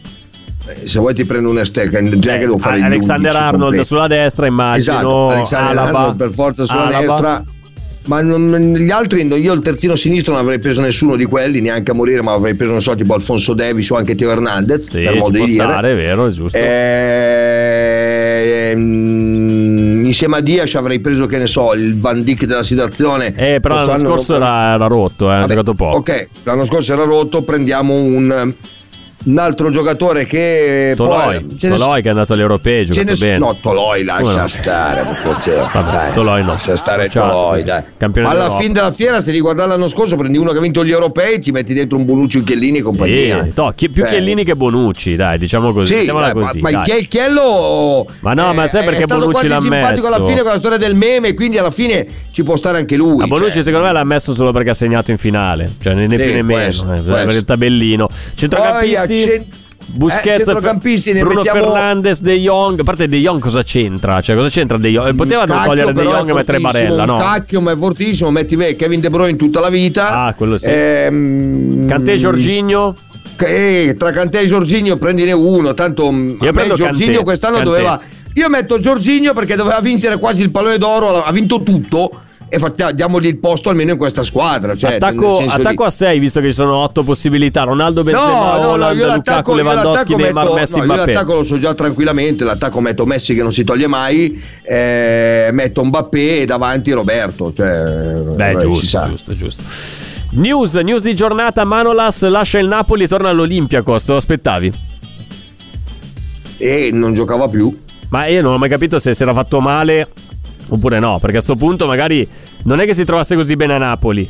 [0.66, 1.58] Eh, Se vuoi ti prendo un
[2.00, 3.86] non è che devo fare Alexander 11 Arnold completi.
[3.86, 4.76] sulla destra, immagino.
[4.94, 7.00] Esatto, Alexander Alaba, Arnold per forza sulla Alaba.
[7.14, 7.44] destra.
[8.06, 11.90] Ma non- gli altri, io il terzino sinistro non avrei preso nessuno di quelli, neanche
[11.90, 15.02] a morire, ma avrei preso, non so, tipo Alfonso Davis o anche Teo Hernandez, Sì,
[15.02, 15.64] per modo di dire.
[15.64, 16.56] stare, è vero, è giusto.
[18.40, 23.32] Ehm, insieme a Diaz avrei preso, che ne so, il Van Dijk della situazione.
[23.36, 25.96] Eh, però l'anno scorso non- era, era rotto, eh, ha Vabbè, giocato poco.
[25.98, 28.52] Ok, l'anno scorso era rotto, prendiamo un,
[29.24, 30.94] un altro giocatore che...
[30.96, 33.38] Toloi, poi- ne- Toloi che è andato alle europee, ha ce giocato ne- bene.
[33.38, 34.46] No, Toloi lascia no?
[34.48, 35.02] stare.
[35.72, 36.46] Vabbè, Dai, Toloi no.
[36.52, 37.82] Lascia stare Toloi, dai.
[37.96, 38.60] Campione Alla d'Europa.
[38.62, 41.50] fine della fiera, se riguarda l'anno scorso, prendi uno che ha vinto gli europei, ci
[41.50, 43.44] metti dentro un Bonucci, un Chiellini e compagnia.
[43.44, 44.08] Sì, to, chi- più Eh.
[44.08, 46.00] Chiellini che Bonucci, dai, diciamo così.
[46.00, 46.60] Sì, dai, così.
[46.60, 50.08] ma, ma il Chiello Ma no, ma sai eh, perché è stato Bonucci l'ha simpatico
[50.08, 50.14] messo?
[50.14, 53.16] alla fine con la storia del meme, quindi alla fine ci può stare anche lui.
[53.18, 53.62] Ma Bonucci cioè.
[53.62, 56.32] secondo me l'ha messo solo perché ha segnato in finale, cioè né, né Sì, più
[56.34, 58.08] né meno, eh, per il tabellino.
[59.14, 59.50] Centrocampisti
[59.92, 62.80] Busquets, eh, ne Bruno mettiamo- Fernandes, De Jong.
[62.80, 64.20] A parte De Jong cosa c'entra?
[64.20, 65.08] Cioè cosa c'entra De Jong?
[65.08, 67.18] Eh, Poteva non Cacchio, togliere De Jong e mettere Barella, no?
[67.18, 68.30] Cacchio, ma è fortissimo.
[68.30, 70.24] Metti beh, Kevin De Bruyne tutta la vita.
[70.26, 70.68] Ah, quello sì.
[70.70, 72.94] Ehm, Cantè Giorginio?
[73.38, 75.74] Eh, tra Cantè e Giorginio prendine uno.
[75.74, 77.70] Tanto mm, me prendo Giorginio Kanté, quest'anno Kanté.
[77.70, 78.00] doveva.
[78.34, 81.22] Io metto Giorginio perché doveva vincere quasi il pallone d'oro.
[81.22, 82.10] Ha vinto tutto.
[82.52, 84.74] E faccia- diamogli il posto almeno in questa squadra.
[84.74, 87.62] Cioè, attacco senso di- attacco a 6, visto che ci sono 8 possibilità.
[87.62, 91.34] Ronaldo, Benzema, No, no, no, Holland, io Lukaku, Lewandowski, Neymar, metto, Messi, no, io l'attacco
[91.34, 96.40] lo so già tranquillamente, l'attacco metto Messi che non si toglie mai, eh, metto Mbappé
[96.40, 99.62] e davanti Roberto, cioè, Beh, eh, giusto, giusto, giusto.
[100.32, 104.72] News, news di giornata, Manolas lascia il Napoli e torna all'Olympiacos, te lo aspettavi?
[106.58, 107.76] E non giocava più.
[108.10, 110.08] Ma io non ho mai capito se si era fatto male
[110.68, 112.28] oppure no, perché a sto punto magari
[112.64, 114.28] non è che si trovasse così bene a Napoli.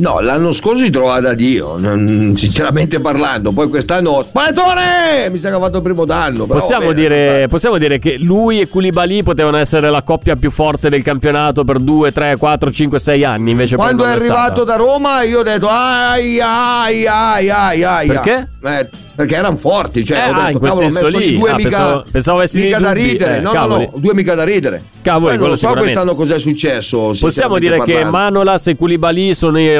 [0.00, 1.76] No, l'anno scorso si trovava da Dio,
[2.36, 3.52] sinceramente parlando.
[3.52, 5.28] Poi quest'anno, Spallettone!
[5.30, 6.46] Mi sa che ha fatto il primo danno.
[6.46, 10.88] Possiamo bene, dire, possiamo dire che lui e Koulibaly potevano essere la coppia più forte
[10.88, 13.50] del campionato per 2, 3, 4, 5, 6 anni.
[13.50, 14.64] Invece Quando è arrivato stata.
[14.64, 18.48] da Roma io ho detto ai ai ai ai ai Perché?
[18.62, 21.36] Eh, perché erano forti cioè, Eh, ho ah, detto, in quel cavolo, senso lì.
[21.38, 23.84] due Ah, mica, pensavo- pensavo avessi mica da ridere Eh, no cavoli.
[23.84, 27.80] no no due mica da ridere Cavoli, Poi non so quest'anno cos'è successo Possiamo dire
[27.82, 28.10] che parlando.
[28.16, 29.78] Manolas e Koulibaly sono i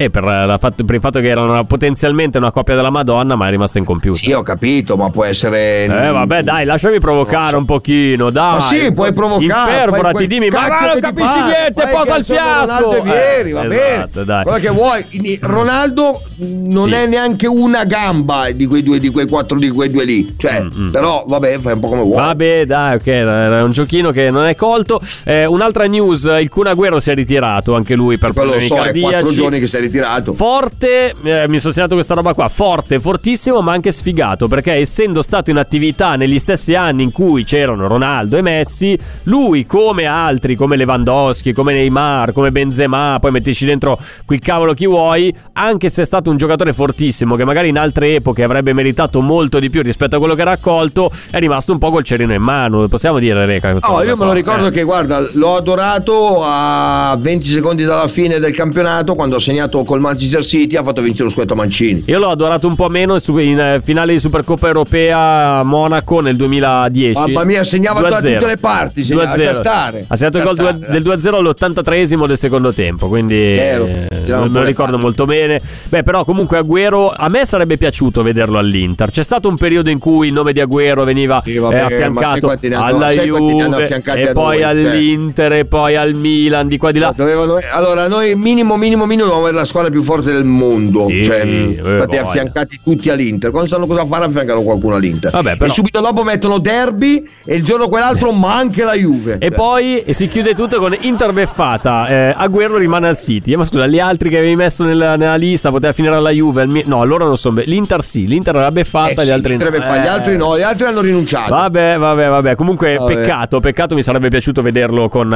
[0.00, 3.48] E per, la fat- per il fatto che erano potenzialmente una coppia della Madonna, ma
[3.48, 4.16] è rimasta incompiuta.
[4.16, 5.84] Sì, ho capito, ma può essere.
[5.84, 8.52] Eh, vabbè, dai, lasciami provocare un pochino, dai.
[8.54, 9.72] Ma sì, puoi provocare.
[9.72, 12.74] Infervorati, dimmi, ma va, non capisci pare, niente, posa il fiasco.
[12.82, 14.24] Ronaldo e Vieri, Eh, va esatto, bene.
[14.24, 14.42] dai.
[14.44, 15.04] Quello che vuoi.
[15.42, 16.94] Ronaldo non Sì.
[16.94, 20.34] è neanche una gamba di quei due, di quei quattro, di quei due lì.
[20.38, 22.16] Cioè, Mm, però, vabbè, fai un po' come vuoi.
[22.22, 24.98] Vabbè, dai, ok, era un giochino che non è colto.
[25.24, 28.78] Eh, un'altra news, il Kun Agüero si è ritirato anche lui per problemi so, è
[28.78, 29.34] quattro cardiaci.
[29.34, 29.88] giorni che si è ritirato.
[30.34, 35.22] Forte, eh, mi sono segnato questa roba qua, forte, fortissimo, ma anche sfigato, perché essendo
[35.22, 40.54] stato in attività negli stessi anni in cui c'erano Ronaldo e Messi, lui come altri,
[40.54, 46.02] come Lewandowski, come Neymar, come Benzema, poi mettici dentro quel cavolo chi vuoi, anche se
[46.02, 49.82] è stato un giocatore fortissimo che magari in altre epoche avrebbe meritato molto di più
[49.82, 53.18] rispetto a quello che ha raccolto, è rimasto un po' col cerino in mano, possiamo
[53.18, 54.70] dire Reca No, cosa io me lo ricordo Eh.
[54.70, 60.00] che, guarda, l'ho adorato a 20 secondi dalla fine del campionato quando ha segnato col
[60.00, 62.02] Manchester City ha fatto vincere lo scudetto a Mancini.
[62.06, 66.36] Io l'ho adorato un po' meno in, eh, finale di Supercoppa Europea a Monaco nel
[66.36, 67.18] 2010.
[67.18, 68.34] Mamma mia, segnava da 2-0.
[68.38, 69.44] tutte le parti, segnava, 2-0.
[69.46, 70.04] lascia stare.
[70.08, 74.26] Ha segnato il gol due- del 2-0 all'83esimo del secondo tempo, quindi Vero, eh, me
[74.26, 75.02] po' lo ricordo palle.
[75.02, 75.60] molto bene.
[75.88, 79.10] Beh, però comunque Agüero a me sarebbe piaciuto vederlo all'Inter.
[79.10, 82.48] C'è stato un periodo in cui il nome di Agüero veniva Sì, vabbè, eh, affiancato
[82.74, 87.12] alla Juve e poi noi, all'Inter e poi al Milan di qua di là.
[87.14, 91.00] Dovevano- allora, noi minimo, minimo, minimo dobbiamo avere la squadra più forte del mondo.
[91.04, 92.22] Sì, cioè, eh, stati voglia.
[92.26, 93.50] affiancati tutti all'Inter.
[93.50, 95.30] Quando sanno cosa fare, affiancano qualcuno all'Inter.
[95.30, 99.34] Vabbè, però- E subito dopo mettono derby e il giorno quell'altro, ma anche la Juve.
[99.34, 102.06] E Cioè, poi si chiude tutto con Inter beffata.
[102.08, 103.52] Eh, Agüero rimane al City.
[103.52, 106.66] Eh, ma scusa, gli altri che avevi messo nella, nella lista poteva finire alla Juve.
[106.66, 107.54] Mi- no, loro non sono.
[107.56, 109.64] be- L'Inter sì, l'Inter era beffata, eh gli altri no.
[109.70, 110.08] fare, Gli Eh.
[110.08, 111.50] altri no, gli altri hanno rinunciato.
[111.54, 112.54] Vabbè, vabbè, vabbè.
[112.56, 113.14] Comunque, Vabbè.
[113.14, 113.94] peccato, peccato.
[113.94, 115.32] Mi sarebbe piaciuto vederlo con,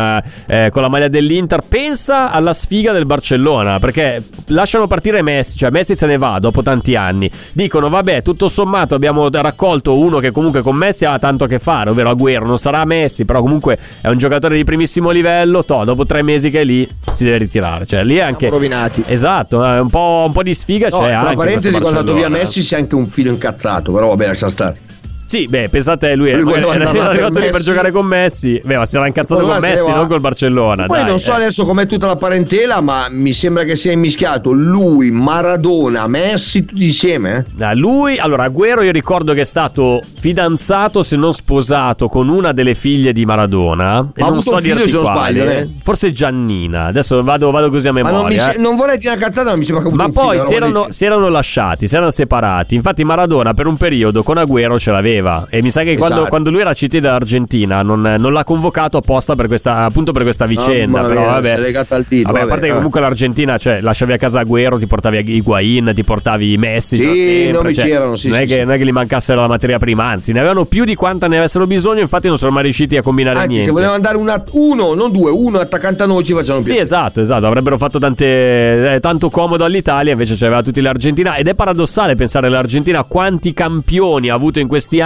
[0.47, 1.61] eh, con la maglia dell'Inter.
[1.68, 3.79] Pensa alla sfiga del Barcellona.
[3.79, 4.13] Perché
[4.48, 5.57] lasciano partire Messi.
[5.57, 7.31] Cioè, Messi se ne va dopo tanti anni.
[7.53, 11.59] Dicono, vabbè, tutto sommato abbiamo raccolto uno che comunque con Messi ha tanto a che
[11.59, 12.44] fare, ovvero Agüero.
[12.46, 15.64] Non sarà Messi, però comunque è un giocatore di primissimo livello.
[15.64, 17.87] Toh, dopo tre mesi che è lì, si deve ritirare.
[17.87, 18.40] Cioè, lì è anche.
[18.46, 19.03] Siamo rovinati.
[19.07, 21.33] Esatto, eh, un po', un po' di sfiga No, c'è tra anche.
[21.33, 22.29] in parentesi, quando è andato via.
[22.29, 24.74] Messi si è anche un filo incazzato, però vabbè, lascia stare.
[25.26, 28.60] Sì, beh, pensate, lui, Lui era, era arrivato lì per giocare con Messi.
[28.64, 29.96] Beh, ma si era incazzato con ne Messi, va.
[29.96, 30.87] non col Barcellona.
[30.87, 31.34] Poi dai, non so eh.
[31.37, 36.84] adesso com'è tutta la parentela, ma mi sembra che sia immischiato lui, Maradona, Messi, tutti
[36.84, 37.37] insieme.
[37.38, 37.44] eh?
[37.52, 42.52] Da lui, allora, Agüero io ricordo che è stato fidanzato, se non sposato, con una
[42.52, 44.10] delle figlie di Maradona.
[44.14, 45.18] E Ha non so figlio, dirti non quale.
[45.40, 45.68] sbaglio, eh.
[45.82, 46.87] Forse Giannina.
[46.87, 48.44] Adesso vado, vado così a Ma non, memoria.
[48.44, 48.58] se- eh.
[48.58, 51.04] non vorrei dire una cazzata, ma mi sembra che Ma poi figlio, si erano, si
[51.04, 52.74] erano lasciati, si erano separati.
[52.74, 55.12] Infatti, Maradona per un periodo con Agüero ce l'aveva.
[55.50, 56.29] E mi sa che quando, Esatto.
[56.31, 60.46] quando lui era CT dell'Argentina non, non l'ha convocato apposta per questa, appunto per questa
[60.46, 61.00] vicenda.
[61.00, 61.48] Mamma però mia, vabbè.
[61.48, 64.16] si è legato al dito, Vabbè, a vabbè, parte che comunque l'Argentina, cioè, lasciavi a
[64.16, 66.96] casa Agüero, ti portavi Higuain, ti portavi Messi.
[66.96, 68.61] Sì, già sempre, nomi cioè, c'erano, sì, non, è sì, che, sì.
[68.61, 71.38] non è che gli mancasse la materia prima, anzi, ne avevano più di quanta ne
[71.38, 72.00] avessero bisogno.
[72.00, 73.66] Infatti, non sono mai riusciti a combinare Anzi, niente.
[73.66, 76.72] se volevano andare una- uno, non due, uno attaccante a noi ci facciano più.
[76.72, 77.46] Sì, esatto, esatto.
[77.46, 81.37] Avrebbero fatto tante, eh, tanto comodo all'Italia, invece c'aveva tutti l'Argentina.
[81.37, 85.03] Ed è paradossale pensare all'Argentina quanti campioni ha avuto in questi anni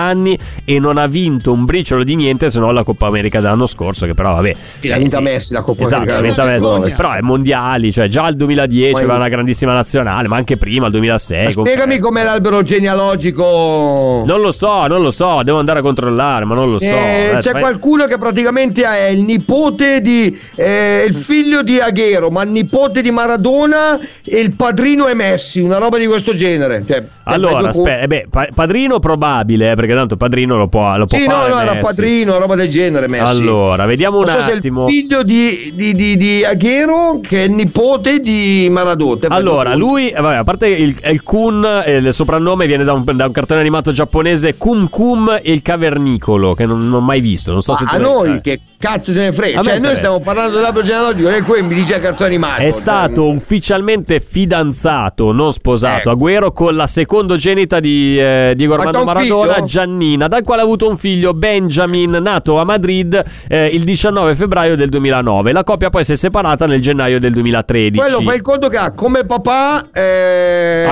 [0.64, 4.06] e non ha vinto un briciolo di niente se non la Coppa America dell'anno scorso.
[4.06, 4.54] Che però, vabbè.
[4.80, 6.20] Sì, l'ha vinta Messi la Coppa esatto, America.
[6.20, 6.94] l'ha vinta Una Messi.
[6.96, 10.87] Però è mondiali, cioè già il 2010 Ma- aveva una grandissima nazionale, ma anche prima,
[10.87, 11.44] il 2006.
[11.44, 14.22] Ma Spiegami com'è l'albero genealogico.
[14.26, 16.84] Non lo so, non lo so, devo andare a controllare, ma non lo so.
[16.87, 21.78] Eh, Eh, c'è fai- qualcuno che praticamente è il nipote di eh, il figlio di
[21.78, 26.34] Aghero, ma il nipote di Maradona e il padrino è Messi, una roba di questo
[26.34, 26.84] genere.
[26.87, 30.96] Cioè, Allora, eh, aspetta, eh beh, pa- padrino probabile, eh, perché tanto padrino lo può,
[30.96, 31.53] lo può Sì, no, fare.
[31.53, 31.85] no, era Messi.
[31.87, 33.22] padrino, roba del genere Messi.
[33.24, 34.87] Allora, vediamo un so se è attimo.
[34.87, 39.29] il figlio di, di, di, di Aghero che è il nipote di Maradona.
[39.29, 43.03] Allora, lui, eh, vabbè, a parte il, il Kun, eh, il soprannome viene da un,
[43.05, 47.20] da un cartone animato giapponese Kum Kum e il Cavernicolo, che non, non ho mai
[47.20, 47.51] visto.
[47.53, 48.40] Non so se Ma tu a noi eh.
[48.42, 49.62] che cazzo ce ne frega?
[49.62, 52.61] Cioè, noi stiamo parlando dell'albero genealogico e qui mi dice cartone animato.
[52.61, 56.12] È Cioè, stato ufficialmente fidanzato, non sposato, Eh.
[56.12, 59.67] Agüero con la secondogenita di eh, Diego Ma Armando Maradona, figlio?
[59.67, 64.77] Giannina, dal quale ha avuto un figlio, Benjamin, nato a Madrid eh, il 19 febbraio
[64.77, 65.53] del 2009.
[65.53, 67.99] La coppia poi si è separata nel gennaio del 2013.
[67.99, 70.87] Quello fai il conto che ha come papà eh,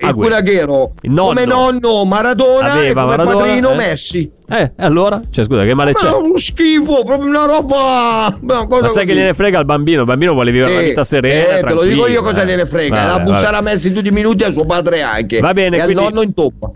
[0.00, 0.26] Agüero.
[0.26, 0.90] il Agüero.
[1.02, 1.28] Il nonno.
[1.28, 3.76] come nonno Maradona Aveva e come Maradona, padrino eh.
[3.76, 4.30] Messi.
[4.50, 5.20] Eh, e allora?
[5.30, 6.08] Cioè, scusa, che male c'è?
[6.08, 8.38] Ma è uno schifo, proprio una roba.
[8.40, 9.18] una cosa Ma sai che così.
[9.22, 10.00] gliene frega al bambino?
[10.00, 11.56] Il bambino vuole vivere Sì, una vita serena.
[11.58, 12.94] eh, te lo dico io cosa gliene frega.
[12.94, 15.40] Vabbè, la bussare a Messi in tutti i minuti a suo padre anche.
[15.40, 16.70] Va bene, e quindi- al nonno in toppa.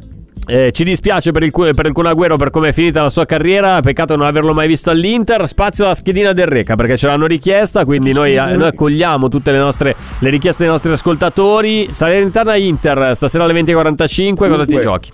[0.45, 3.81] Eh, ci dispiace per il, per il Agüero per come è finita la sua carriera.
[3.81, 5.47] Peccato non averlo mai visto all'Inter.
[5.47, 7.85] Spazio alla schedina del Reca perché ce l'hanno richiesta.
[7.85, 11.91] Quindi noi, eh, noi accogliamo tutte le nostre le richieste dei nostri ascoltatori.
[11.93, 14.49] Salernitana Inter stasera alle 20.45.
[14.49, 15.11] Cosa ti giochi?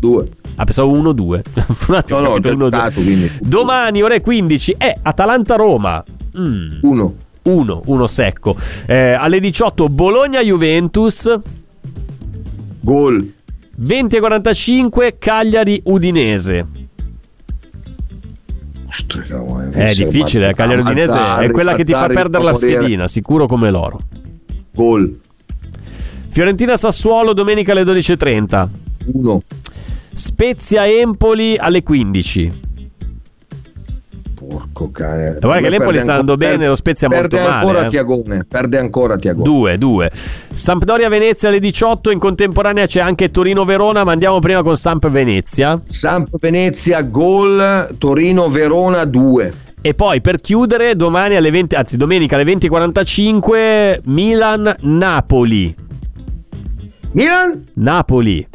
[0.00, 0.24] Due.
[0.60, 1.40] Ah, pensavo 1-2.
[1.88, 2.62] Un attimo, No, no, ho capito ho 1-2.
[2.64, 3.30] gettato, quindi.
[3.40, 6.04] Domani, ore 15, è Atalanta-Roma.
[6.38, 6.78] Mm.
[6.82, 7.14] Uno.
[7.42, 8.54] 1, 1 secco.
[8.84, 11.38] Eh, alle 18 Bologna-Juventus.
[12.80, 13.32] Gol.
[13.80, 16.66] 20.45 Cagliari-Udinese.
[18.86, 23.46] Ostras, cavolo, È difficile, eh, Cagliari-Udinese è quella che ti fa perdere la schedina, sicuro
[23.46, 23.98] come loro.
[24.72, 25.18] Gol.
[26.28, 28.68] Fiorentina-Sassuolo domenica alle 12.30.
[30.20, 30.28] Uno.
[30.28, 32.68] Spezia-Empoli alle 15.
[34.34, 35.36] Porco cane.
[35.38, 37.88] guarda che l'Empoli sta andando bene, lo Spezia perde molto male, ancora eh.
[37.88, 38.44] Tiagone.
[38.48, 39.44] Perde ancora Tiagone.
[39.44, 40.10] 2, 2.
[40.52, 42.10] Sampdoria-Venezia alle 18.
[42.10, 45.80] In contemporanea c'è anche Torino-Verona, ma andiamo prima con Samp-Venezia.
[45.84, 47.94] Samp Venezia, gol.
[47.98, 49.52] Torino Verona 2.
[49.82, 55.74] E poi per chiudere, domani alle 20, anzi domenica alle 20.45, Milan-Napoli.
[57.12, 58.46] Milan Napoli.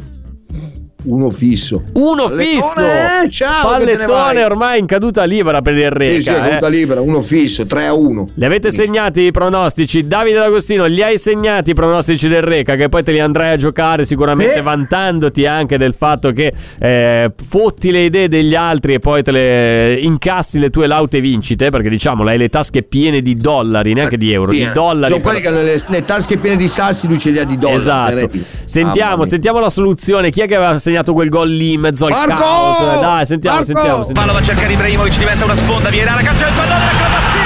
[1.06, 1.82] Uno fisso.
[1.94, 2.82] Uno Spallettone, fisso.
[2.82, 4.42] eh, ciao, che te ne Spallettone vai.
[4.42, 6.14] ormai in caduta libera per il Reca.
[6.16, 6.34] Sì, sì, eh.
[6.34, 8.28] caduta libera, uno fisso, 3 a 1.
[8.34, 10.06] Li avete segnati i pronostici?
[10.06, 12.74] Davide D'Agostino, li hai segnati i pronostici del Reca?
[12.76, 14.60] Che poi te li andrai a giocare sicuramente Sì.
[14.62, 19.98] vantandoti anche del fatto che eh, fotti le idee degli altri e poi te le
[20.00, 21.70] incassi le tue laute vincite.
[21.70, 24.72] Perché diciamo, hai le tasche piene di dollari, neanche di euro, Sì, di eh.
[24.72, 25.12] dollari.
[25.12, 27.56] Sono quelli che hanno le, le tasche piene di sassi, lui ce li ha di
[27.56, 27.76] dollari.
[27.76, 28.28] Esatto.
[28.64, 30.30] Sentiamo, sentiamo la soluzione.
[30.30, 32.34] Chi è che aveva segnato quel gol lì in mezzo al Marco!
[32.34, 32.78] caos?
[33.00, 33.72] Dai, sentiamo, Marco!
[33.72, 34.12] sentiamo, sentiamo.
[34.12, 37.40] Palla va a cercare Ibrahimovic, diventa una sponda, viene alla calcio il pallone, l'acrobazia!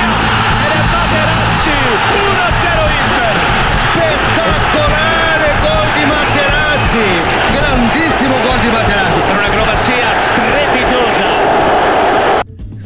[0.64, 2.59] Ed è Materazzi, 1-0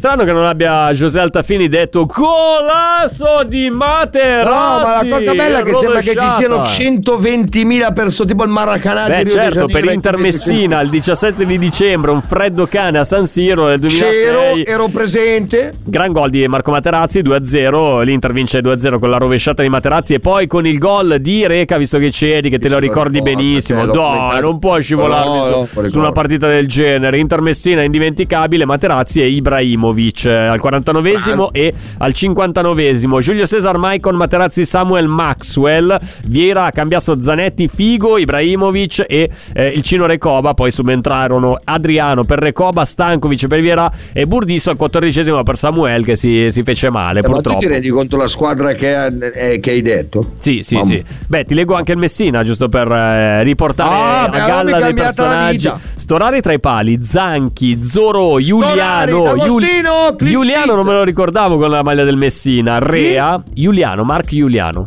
[0.04, 5.08] Strano che non abbia José Altafini detto golasso di Materazzi.
[5.08, 8.50] No, ma la cosa bella è che sembra che ci siano 120.000 persone, tipo il
[8.50, 13.24] Maracanã Beh certo, per Inter Messina il 17 di dicembre, un freddo cane a San
[13.24, 14.64] Siro nel C'ero, 2006.
[14.66, 15.72] ero presente.
[15.82, 20.20] Gran gol di Marco Materazzi 2-0, l'Inter vince 2-0 con la rovesciata di Materazzi e
[20.20, 23.86] poi con il gol di Reca, visto che c'eri, che te lo ricordi benissimo.
[23.86, 24.40] Dai, commentato.
[24.42, 27.16] non puoi scivolarmi No, su, no, su una partita del genere.
[27.16, 29.92] Inter Messina indimenticabile, Materazzi e Ibrahimovic
[30.24, 33.18] eh, al 49esimo e al 59esimo.
[33.20, 40.06] Giulio Cesar, Maicon, Materazzi, Samuel Maxwell, Vieira, Cambiasso, Zanetti, Figo, Ibrahimovic e eh, il Cino
[40.06, 40.54] Recoba.
[40.54, 46.16] Poi subentrarono Adriano per Recoba, Stankovic per Vieira e Burdisso al 14esimo per Samuel che
[46.16, 47.58] si, si fece male Eh, ma tu purtroppo.
[47.58, 50.32] ti rendi conto la squadra che, eh, che hai detto?
[50.38, 50.86] Sì, sì, Mamma.
[50.86, 51.04] sì.
[51.26, 55.70] Beh, ti leggo anche il Messina, giusto per eh, riportare Ah, a galla dei personaggi.
[55.94, 59.22] Storari tra i pali, Zanchi, Zoro, Giuliano.
[59.22, 59.83] Clint
[60.24, 62.78] Giuliano non me lo ricordavo con la maglia del Messina.
[62.78, 64.86] Rea, Giuliano, Mark Giuliano.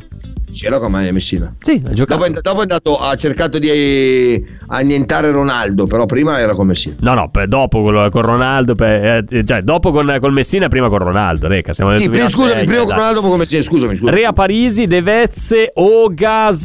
[0.58, 1.54] C'era con me Messina.
[1.60, 2.22] Sì, ha giocato.
[2.26, 6.68] Dopo, è- dopo è andato, ha cercato di eh, annientare Ronaldo, però prima era con
[6.68, 6.96] Messina.
[7.00, 10.68] No, no, per- dopo con, con Ronaldo, per- eh, cioè dopo con, col Messina e
[10.70, 11.48] prima con Ronaldo.
[11.48, 12.94] Reca, siamo nel Sì, prima, 2006, scusami, prima con.
[12.96, 13.62] Ronaldo, dopo con Messina.
[13.62, 14.18] Scusami, scusami.
[14.18, 15.72] Rea Parisi, Devezze,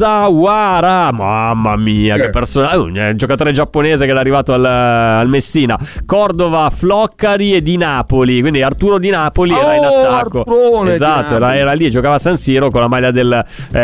[0.02, 1.12] Ogasawara.
[1.12, 2.20] Mamma mia, Eh.
[2.20, 2.76] che persona.
[2.76, 5.78] uh, un giocatore giapponese che era arrivato al, al Messina.
[6.07, 8.40] Cordova, Floccari e di Napoli.
[8.40, 10.38] Quindi Arturo di Napoli era in Oh, attacco.
[10.40, 13.44] Arturone di esatto, era, era lì e giocava a San Siro con la maglia del,
[13.72, 13.81] eh,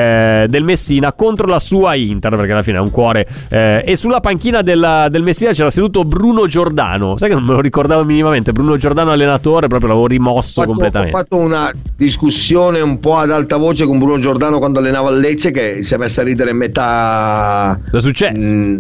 [0.49, 3.27] del Messina contro la sua Inter, perché alla fine è un cuore.
[3.49, 7.17] eh, e sulla panchina del, del Messina c'era seduto Bruno Giordano.
[7.17, 8.53] Sai che non me lo ricordavo minimamente.
[8.53, 11.17] Bruno Giordano allenatore, proprio l'avevo rimosso Ho fatto, ho completamente.
[11.17, 15.51] fatto una discussione un po' ad alta voce con Bruno Giordano quando allenava il Lecce
[15.51, 18.57] che si è messa a ridere in metà Cosa è successo?
[18.57, 18.79] Mm,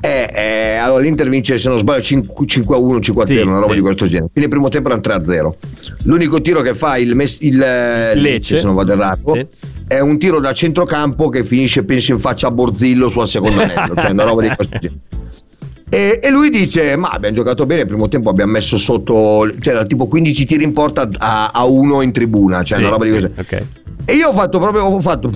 [0.00, 3.40] eh, eh, allora l'Inter vince se non sbaglio 5, 5 a 1 5 a 0
[3.40, 3.74] Sì, una roba sì.
[3.74, 5.56] di questo genere fine primo tempo era 3 a 0
[6.02, 8.20] l'unico tiro che fa il, Mes- il, eh, Lecce.
[8.20, 9.46] Lecce se non vado errato Sì.
[9.86, 13.94] È un tiro da centrocampo che finisce penso in faccia a Borzillo sul secondo anello
[13.94, 15.00] cioè una roba di questo genere
[15.90, 17.82] e, e lui dice: Ma abbiamo giocato bene.
[17.82, 22.02] Il primo tempo abbiamo messo sotto, cioè, tipo 15 tiri in porta a, a uno
[22.02, 22.64] in tribuna.
[22.64, 23.40] Cioè, Sì, una roba sì, di questo.
[23.40, 23.66] ok.
[24.06, 25.30] E io ho fatto proprio, ho fatto.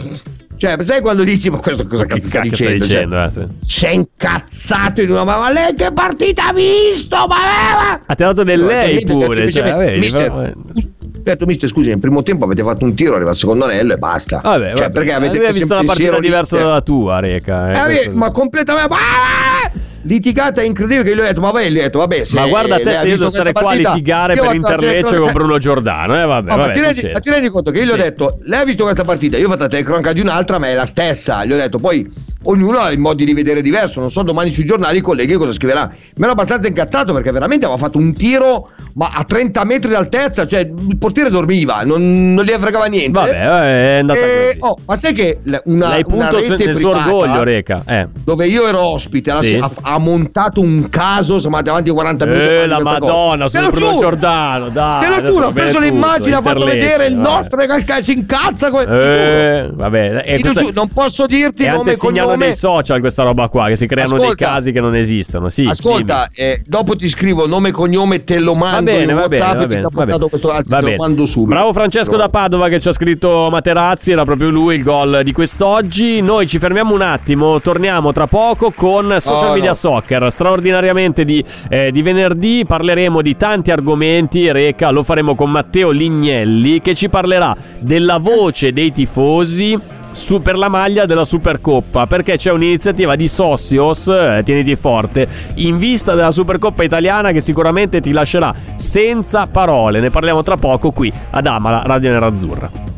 [0.57, 2.85] Cioè, sai quando dici, ma questo cosa cazzo sta stai dicendo?
[2.85, 3.23] Cioè, dicendo?
[3.25, 3.47] eh, sì.
[3.61, 7.17] sei incazzato in una ma, lei che partita ha visto?
[7.17, 9.53] Ma, ma- Ha tirato del lei pure.
[9.53, 10.88] Cioè, vedi, mister, scusi-
[11.31, 13.95] ho detto, mister, scusi, nel primo tempo avete fatto un tiro, arriva al secondo anello
[13.95, 14.41] e basta.
[14.43, 14.91] Vabbè, cioè, vabbè.
[14.93, 17.88] perché avete visto una partita diversa di- dalla tua, Reca.
[17.88, 18.95] eh, Eh, ma completamente.
[18.95, 19.71] Ah!
[20.03, 22.25] Litigata incredibile che gli ho detto, ma vai, gli ho detto, vabbè.
[22.25, 25.33] Se Ma guarda te se io devo stare qua a litigare per ho Interlecce con
[25.33, 26.17] Bruno Giordano.
[26.23, 27.95] Eh, vabbè, Ah, ma, vabbè, ti rendi, ma ti rendi conto che io gli ho
[27.97, 28.01] Sì.
[28.03, 30.75] detto, lei ha visto questa partita, io ho fatto la telecronaca di un'altra, ma è
[30.75, 31.45] la stessa.
[31.45, 32.09] Gli ho detto, poi
[32.44, 34.01] ognuno ha i modi di vedere diverso.
[34.01, 35.87] Non so domani sui giornali i colleghi cosa scriverà.
[36.16, 40.46] Mi ero abbastanza incazzato perché veramente aveva fatto un tiro ma a 30 metri d'altezza,
[40.46, 43.11] cioè il portiere dormiva, non, non gli fregava niente.
[43.18, 44.59] Vabbè, è andata E- così.
[44.61, 47.83] oh, ma sai che una, Lei una punto rete nel suo orgoglio, Reca.
[47.87, 48.09] Eh.
[48.24, 49.57] dove io ero ospite, Sì.
[49.61, 52.45] ha, ha montato un caso, siamo andati avanti 40 minuti.
[52.45, 52.91] a Eh, la cosa.
[52.99, 53.97] Madonna, Te sono Bruno.
[53.99, 55.09] Giordano, dai.
[55.09, 57.28] Te lo giuro, bene preso l'immagine, ha fatto vedere il vabbè.
[57.28, 58.70] nostro che si incazza.
[58.70, 58.84] come-.
[58.89, 61.95] Eh, vabbè, e questa- giuro, non posso dirti è nome e
[62.29, 62.45] antesignano cognome.
[62.45, 64.35] dei social questa roba qua, che si creano Ascolta.
[64.35, 65.49] dei casi che non esistono.
[65.49, 68.64] Sì, Ascolta, eh, dopo ti scrivo nome e cognome, te lo dimmi.
[68.64, 70.29] Va mando bene, va bene, WhatsApp va bene, va bene.
[70.29, 70.97] questo, anzi Va te lo bene.
[70.99, 71.51] mando subito.
[71.55, 75.33] Bravo Francesco da Padova che ci ha scritto Materazzi, era proprio lui il gol di
[75.33, 76.20] quest'oggi.
[76.20, 79.74] Noi ci fermiamo un attimo, torniamo tra poco con Social Oh, Media no.
[79.76, 80.31] Soccer.
[80.31, 84.51] Straordinariamente di, eh, di venerdì parleremo di tanti argomenti.
[84.51, 89.79] Reca, lo faremo con Matteo Lignelli che ci parlerà della voce dei tifosi.
[90.19, 95.79] Su- per la maglia della Supercoppa perché c'è un'iniziativa di Socios, eh, tieniti forte, in
[95.79, 100.01] vista della Supercoppa italiana che sicuramente ti lascerà senza parole.
[100.01, 102.97] Ne parliamo tra poco qui ad Amala, Radio Nerazzurra.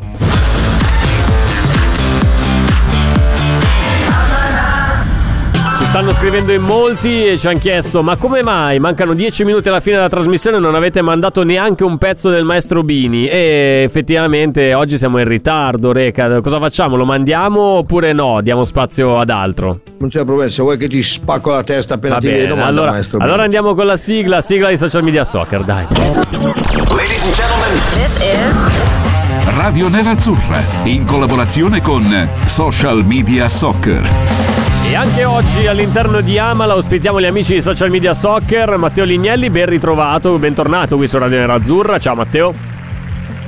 [5.91, 9.81] Stanno scrivendo in molti e ci hanno chiesto: ma come mai mancano 10 minuti alla
[9.81, 13.27] fine della trasmissione e non avete mandato neanche un pezzo del maestro Bini?
[13.27, 16.41] E effettivamente oggi siamo in ritardo, Reca.
[16.41, 16.95] Cosa facciamo?
[16.95, 18.41] Lo mandiamo oppure no?
[18.41, 19.81] Diamo spazio ad altro?
[19.99, 22.63] Non c'è problema, se vuoi che ti spacco la testa appena Va ti bene, vedo,
[22.63, 23.19] allora, maestro.
[23.19, 25.85] allora andiamo con la sigla, sigla di social media soccer, dai.
[25.91, 32.05] Ladies and gentlemen, This is Radio Nerazzurra in collaborazione con
[32.47, 34.50] Social Media Soccer.
[34.91, 39.49] E anche oggi all'interno di Amala ospitiamo gli amici di social media soccer, Matteo Lignelli,
[39.49, 42.01] ben ritrovato, bentornato qui su Radio Nerazzurra.
[42.01, 42.70] Ciao Matteo.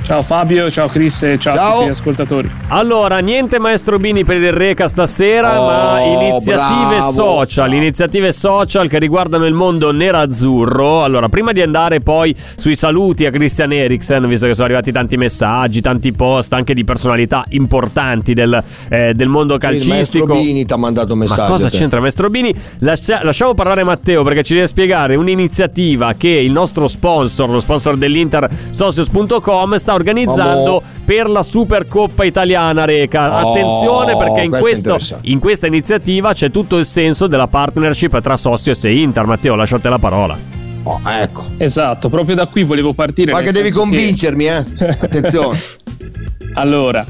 [0.03, 1.67] Ciao Fabio, ciao Chris e ciao, Ciao.
[1.67, 2.51] a tutti gli ascoltatori.
[2.67, 7.11] Allora, niente maestro Bini per il Reca stasera, Oh, ma iniziative bravo.
[7.13, 11.05] social, iniziative social che riguardano il mondo nerazzurro.
[11.05, 15.15] Allora, prima di andare poi sui saluti a Christian Eriksen, visto che sono arrivati tanti
[15.15, 20.33] messaggi, tanti post anche di personalità importanti del, eh, del mondo Sì, il maestro calcistico.
[20.33, 21.41] Bini ti ha mandato un messaggio.
[21.43, 22.53] Ma cosa c'entra Maestro Bini?
[22.79, 27.95] Lascia- lasciamo parlare Matteo perché ci deve spiegare un'iniziativa che il nostro sponsor, lo sponsor
[27.95, 30.81] dell'Inter, socios.com, sta organizzando Vamo.
[31.05, 33.45] per la Supercoppa italiana Reca.
[33.45, 38.35] Oh, Attenzione perché in, questo in questa iniziativa c'è tutto il senso della partnership tra
[38.35, 39.25] Socios e Inter.
[39.25, 40.37] Matteo, lasciate la parola.
[40.83, 41.45] Oh, ecco.
[41.57, 43.31] Esatto, proprio da qui volevo partire.
[43.31, 44.57] Ma che devi convincermi, eh?
[44.77, 45.57] Attenzione.
[46.53, 47.05] Allora,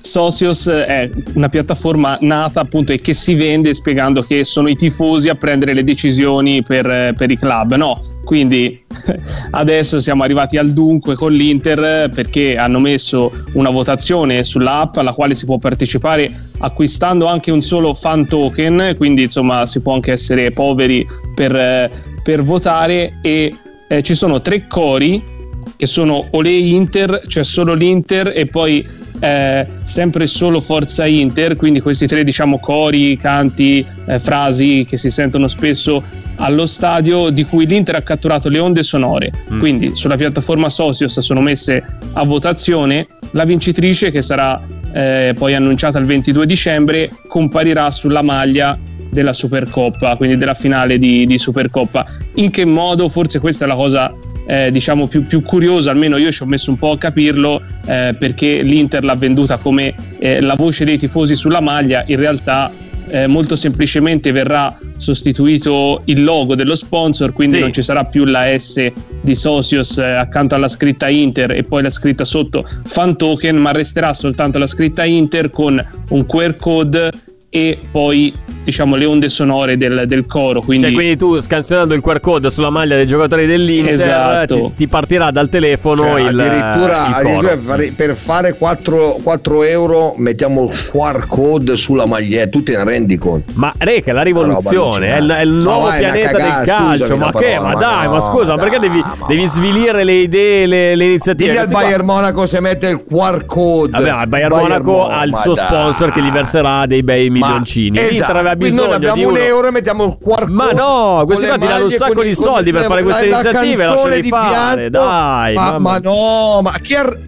[0.00, 5.30] Socios è una piattaforma nata appunto e che si vende spiegando che sono i tifosi
[5.30, 7.74] a prendere le decisioni per, per i club.
[7.74, 8.84] No, quindi
[9.52, 15.34] adesso siamo arrivati al dunque con l'Inter perché hanno messo una votazione sull'app alla quale
[15.34, 20.50] si può partecipare acquistando anche un solo fan token, quindi insomma si può anche essere
[20.50, 21.90] poveri per,
[22.22, 23.54] per votare e
[23.88, 25.32] eh, ci sono tre cori
[25.76, 28.86] che sono Ole Inter, cioè solo l'Inter e poi
[29.20, 35.10] eh, sempre solo Forza Inter, quindi questi tre diciamo cori, canti, eh, frasi che si
[35.10, 36.02] sentono spesso
[36.36, 39.32] allo stadio di cui l'Inter ha catturato le onde sonore.
[39.52, 39.58] Mm.
[39.58, 44.60] Quindi sulla piattaforma Socios sono messe a votazione, la vincitrice che sarà
[44.92, 48.78] eh, poi annunciata il 22 dicembre comparirà sulla maglia
[49.10, 52.04] della Supercoppa, quindi della finale di, di Supercoppa.
[52.34, 53.08] In che modo?
[53.08, 54.12] Forse questa è la cosa
[54.46, 58.14] eh, diciamo più, più curiosa, almeno io ci ho messo un po' a capirlo eh,
[58.18, 62.70] perché l'Inter l'ha venduta come eh, la voce dei tifosi sulla maglia, in realtà
[63.08, 67.60] eh, molto semplicemente verrà sostituito il logo dello sponsor, quindi Sì.
[67.60, 68.90] non ci sarà più la S
[69.20, 73.72] di Socios eh, accanto alla scritta Inter e poi la scritta sotto fan token, ma
[73.72, 77.10] resterà soltanto la scritta Inter con un QR code
[77.56, 78.34] e poi
[78.64, 80.60] diciamo le onde sonore del, del coro.
[80.60, 84.56] Quindi, Cioè, quindi tu scansionando il QR code sulla maglia dei giocatori dell'Inter Esatto.
[84.56, 87.48] ti, ti partirà dal telefono Cioè, il, addirittura, il coro.
[87.50, 92.82] addirittura per fare 4, 4 euro mettiamo il QR code sulla maglietta, tu te ne
[92.84, 93.52] rendi conto?
[93.54, 96.96] Ma Reca, è la rivoluzione, è il, è il nuovo una pianeta cagata, del calcio.
[97.04, 97.54] scusami Ma la che?
[97.60, 100.94] Ma ma dai, no, ma scusa, ma perché devi, ma devi svilire le idee, le,
[100.96, 101.50] le iniziative?
[101.50, 103.90] Digli al Questi qua- Bayern Monaco se mette il QR code.
[103.90, 105.66] Vabbè, il Bayern Monaco ha il suo dai.
[105.66, 107.98] sponsor che gli verserà dei bei Ma- milioncini.
[107.98, 109.38] esatto, L'Inter aveva bisogno di un uno.
[109.38, 110.44] euro e mettiamo il.
[110.50, 114.28] Ma no, questi qua ti danno un sacco di soldi per fare queste iniziative, lasciali
[114.28, 117.18] fare, dai, Ma, ma no, ma chi ar-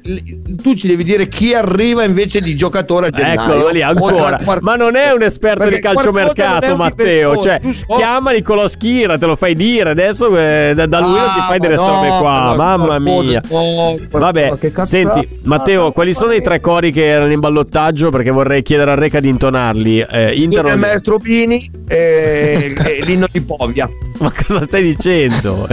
[0.62, 3.40] tu ci devi dire chi arriva invece di giocatore a gennaio.
[3.52, 4.36] Eccolo lì ancora.
[4.36, 7.36] QR- Ma non è un esperto Perché di calciomercato, un Matteo.
[7.40, 9.90] Cioè, so- chiamali con lo schira, te lo fai dire.
[9.90, 12.54] Adesso eh, da, lui non ti Ah, fai queste no, robe qua.
[12.56, 13.42] ma Mamma mia.
[13.50, 14.52] no, Vabbè,
[14.82, 18.10] senti, Matteo, quali sono i tre cori che erano in ballottaggio?
[18.10, 20.04] Perché vorrei chiedere a Reca di intonarli.
[20.10, 23.88] Eh, Inter il maestro Bini e, e l'inno di Povia.
[24.18, 25.66] Ma cosa stai dicendo?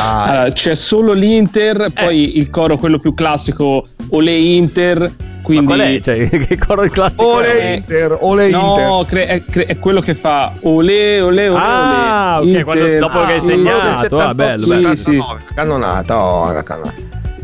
[0.00, 2.38] Allora, c'è solo l'Inter, poi Eh.
[2.38, 5.12] il coro, quello più classico, Ole Inter.
[5.42, 5.64] Quindi...
[5.72, 6.00] Ma qual è?
[6.00, 7.74] Cioè, che coro classico Ole?
[7.76, 9.06] Inter, Ole No, Inter.
[9.06, 11.58] cre- è, cre- è quello che fa Ole, Ole, Ole.
[11.58, 14.94] Ah, ole, ok, quando- dopo che hai Ah, segnato, ah, bello, Sì, bello.
[14.94, 15.22] sì.
[15.54, 16.96] Cannonata, oh, la cannonata.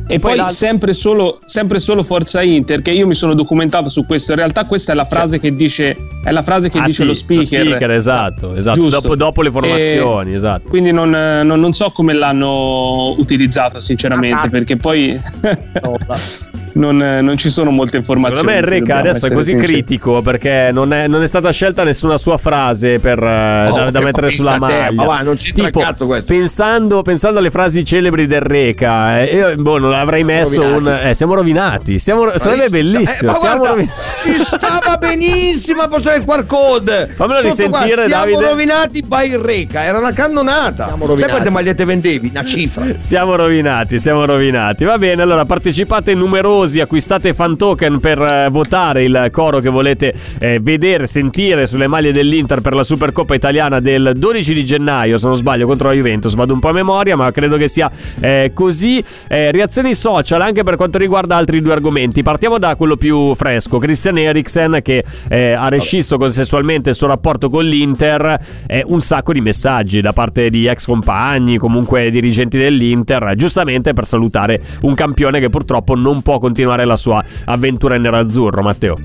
[0.06, 4.04] E poi poi, sempre, solo, sempre solo Forza Inter, che io mi sono documentato su
[4.04, 4.32] questo.
[4.32, 7.04] In realtà, questa è la frase che dice, è la frase che Ah, dice sì,
[7.06, 7.90] lo speaker.
[7.92, 8.80] esatto, esatto.
[8.80, 9.00] Giusto.
[9.00, 10.68] Dopo, dopo le formazioni, E esatto.
[10.68, 15.18] Quindi non, non- non so come l'hanno utilizzato, sinceramente, perché poi
[16.74, 18.36] non, non ci sono molte informazioni.
[18.48, 19.72] Secondo me Enrica dobbiamo adesso è così sinceri.
[19.72, 23.90] critico perché non è, non è stata scelta nessuna sua frase per, eh, Oh, da,
[23.90, 24.92] da mettere sulla a te, maglia.
[24.92, 26.26] ma va, non c'entra tipo, cazzo questo.
[26.26, 30.68] Pensando, pensando alle frasi celebri del Reca, eh, io boh, non avrei messo un.
[30.84, 31.08] rovinati.
[31.08, 31.98] Eh, siamo rovinati.
[31.98, 33.30] Siamo, sarebbe bellissimo.
[33.30, 34.00] Eh, ma siamo guarda, rovinati.
[34.22, 37.10] ci stava benissimo a postare il QR code.
[37.14, 38.48] Fammelo Sotto risentire, qua, siamo Davide.
[38.48, 40.96] rovinati by Reca, era una cannonata.
[41.16, 42.28] Sai quante magliette vendevi?
[42.30, 42.84] Una cifra.
[42.98, 44.84] Siamo rovinati, siamo rovinati.
[44.84, 50.14] Va bene, allora partecipate numerosi, acquistate fan token per eh, votare il coro che volete
[50.38, 55.26] eh, vedere, sentire sulle maglie dell'Inter per la Supercoppa italiana del 12 di gennaio, se
[55.26, 56.34] non sbaglio, contro la Juventus.
[56.34, 57.90] Vado un po' a memoria, ma credo che sia
[58.20, 59.04] eh, così.
[59.28, 62.22] Eh, reazioni social anche per quanto riguarda altri due argomenti.
[62.22, 67.48] Partiamo da quello più fresco, Christian Eriksen che eh, ha rescisso consensualmente il suo rapporto
[67.48, 68.38] con l'Inter.
[68.66, 74.06] Eh, un sacco di messaggi da parte di ex compagni, comunque dirigenti dell'Inter, giustamente per
[74.06, 78.98] salutare un campione che purtroppo non può continuare la sua avventura in nerazzurro, Matteo.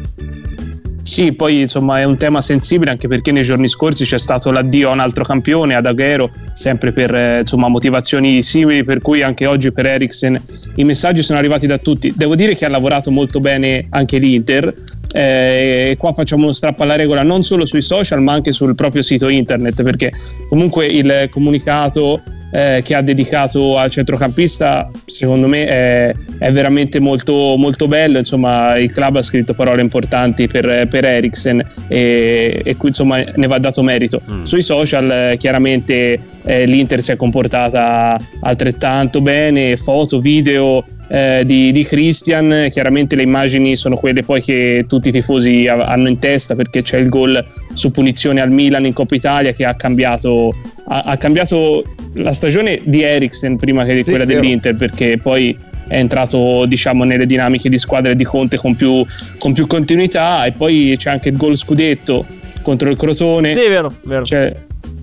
[1.02, 4.90] Sì, poi insomma è un tema sensibile anche perché nei giorni scorsi c'è stato l'addio
[4.90, 9.48] a un altro campione, ad Aguero, sempre per eh, insomma, motivazioni simili, per cui anche
[9.48, 10.40] oggi per Eriksen
[10.76, 12.14] i messaggi sono arrivati da tutti.
[12.16, 14.72] Devo dire che ha lavorato molto bene anche l'Inter.
[15.12, 18.76] eh, E qua facciamo uno strappo alla regola non solo sui social ma anche sul
[18.76, 20.12] proprio sito internet perché
[20.48, 22.22] comunque il comunicato
[22.52, 28.18] eh, che ha dedicato al centrocampista secondo me è, è veramente molto, molto bello.
[28.18, 33.48] Insomma il club ha scritto parole importanti per, per Eriksen e, e qui insomma ne
[33.48, 34.22] va dato merito.
[34.30, 34.44] Mm.
[34.44, 39.78] sui social eh, chiaramente eh, l'Inter si è comportata altrettanto bene.
[39.78, 45.12] Foto, video eh, di, di Christian chiaramente le immagini sono quelle poi che tutti i
[45.12, 47.44] tifosi ha- hanno in testa perché c'è il gol
[47.74, 50.54] su punizione al Milan in Coppa Italia che ha cambiato,
[50.88, 51.84] ha, ha cambiato
[52.14, 54.40] la stagione di Eriksen prima che di Sì, quella vero.
[54.40, 55.58] dell'Inter perché poi
[55.88, 59.04] è entrato diciamo nelle dinamiche di squadra di Conte con più,
[59.40, 62.26] con più continuità e poi c'è anche il gol scudetto
[62.62, 64.22] contro il Crotone Sì, vero, vero.
[64.22, 64.54] c'è,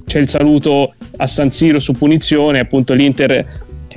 [0.07, 3.45] c'è il saluto a San Siro su punizione, appunto l'Inter,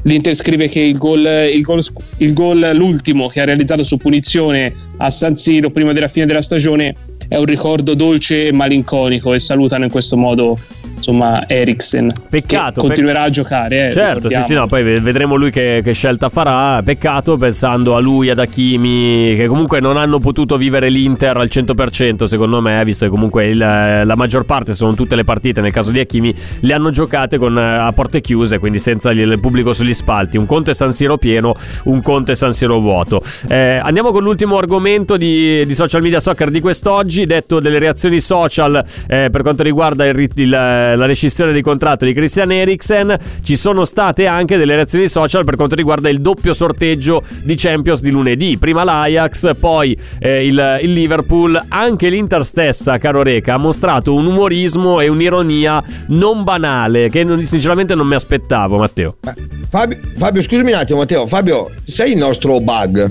[0.04, 1.84] l'Inter scrive che il gol, il, gol,
[2.18, 6.42] il gol, l'ultimo che ha realizzato su punizione a San Siro prima della fine della
[6.42, 6.96] stagione
[7.28, 10.58] è un ricordo dolce e malinconico e salutano in questo modo
[11.00, 14.46] insomma Eriksen Peccato, che continuerà a giocare eh, Certo, sì, ricordiamo.
[14.46, 16.82] sì, no, poi ve- vedremo lui che, che scelta farà.
[16.84, 22.24] Peccato pensando a lui, ad Hakimi, che comunque non hanno potuto vivere l'Inter al 100%,
[22.24, 25.92] secondo me, visto che comunque il- la maggior parte, sono tutte le partite, nel caso
[25.92, 29.74] di Hakimi, le hanno giocate con, eh, a porte chiuse, quindi senza il, il pubblico
[29.74, 30.38] sugli spalti.
[30.38, 33.22] Un conto è San Siro pieno, un conto è San Siro vuoto.
[33.48, 38.20] Eh, andiamo con l'ultimo argomento di, di social media soccer di quest'oggi, detto delle reazioni
[38.20, 40.38] social eh, per quanto riguarda il rit-
[40.94, 43.16] il- la rescissione di contratto di Christian Eriksen.
[43.42, 48.02] Ci sono state anche delle reazioni social per quanto riguarda il doppio sorteggio di Champions
[48.02, 48.58] di lunedì.
[48.58, 51.62] Prima l'Ajax, poi eh, il, il Liverpool.
[51.70, 57.44] Anche l'Inter stessa, caro Reca, ha mostrato un umorismo e un'ironia non banale che non-
[57.44, 59.18] sinceramente non mi aspettavo, Matteo.
[59.70, 61.28] Fabio, Fabio, scusami un attimo, Matteo.
[61.28, 63.10] Fabio, sei il nostro bug?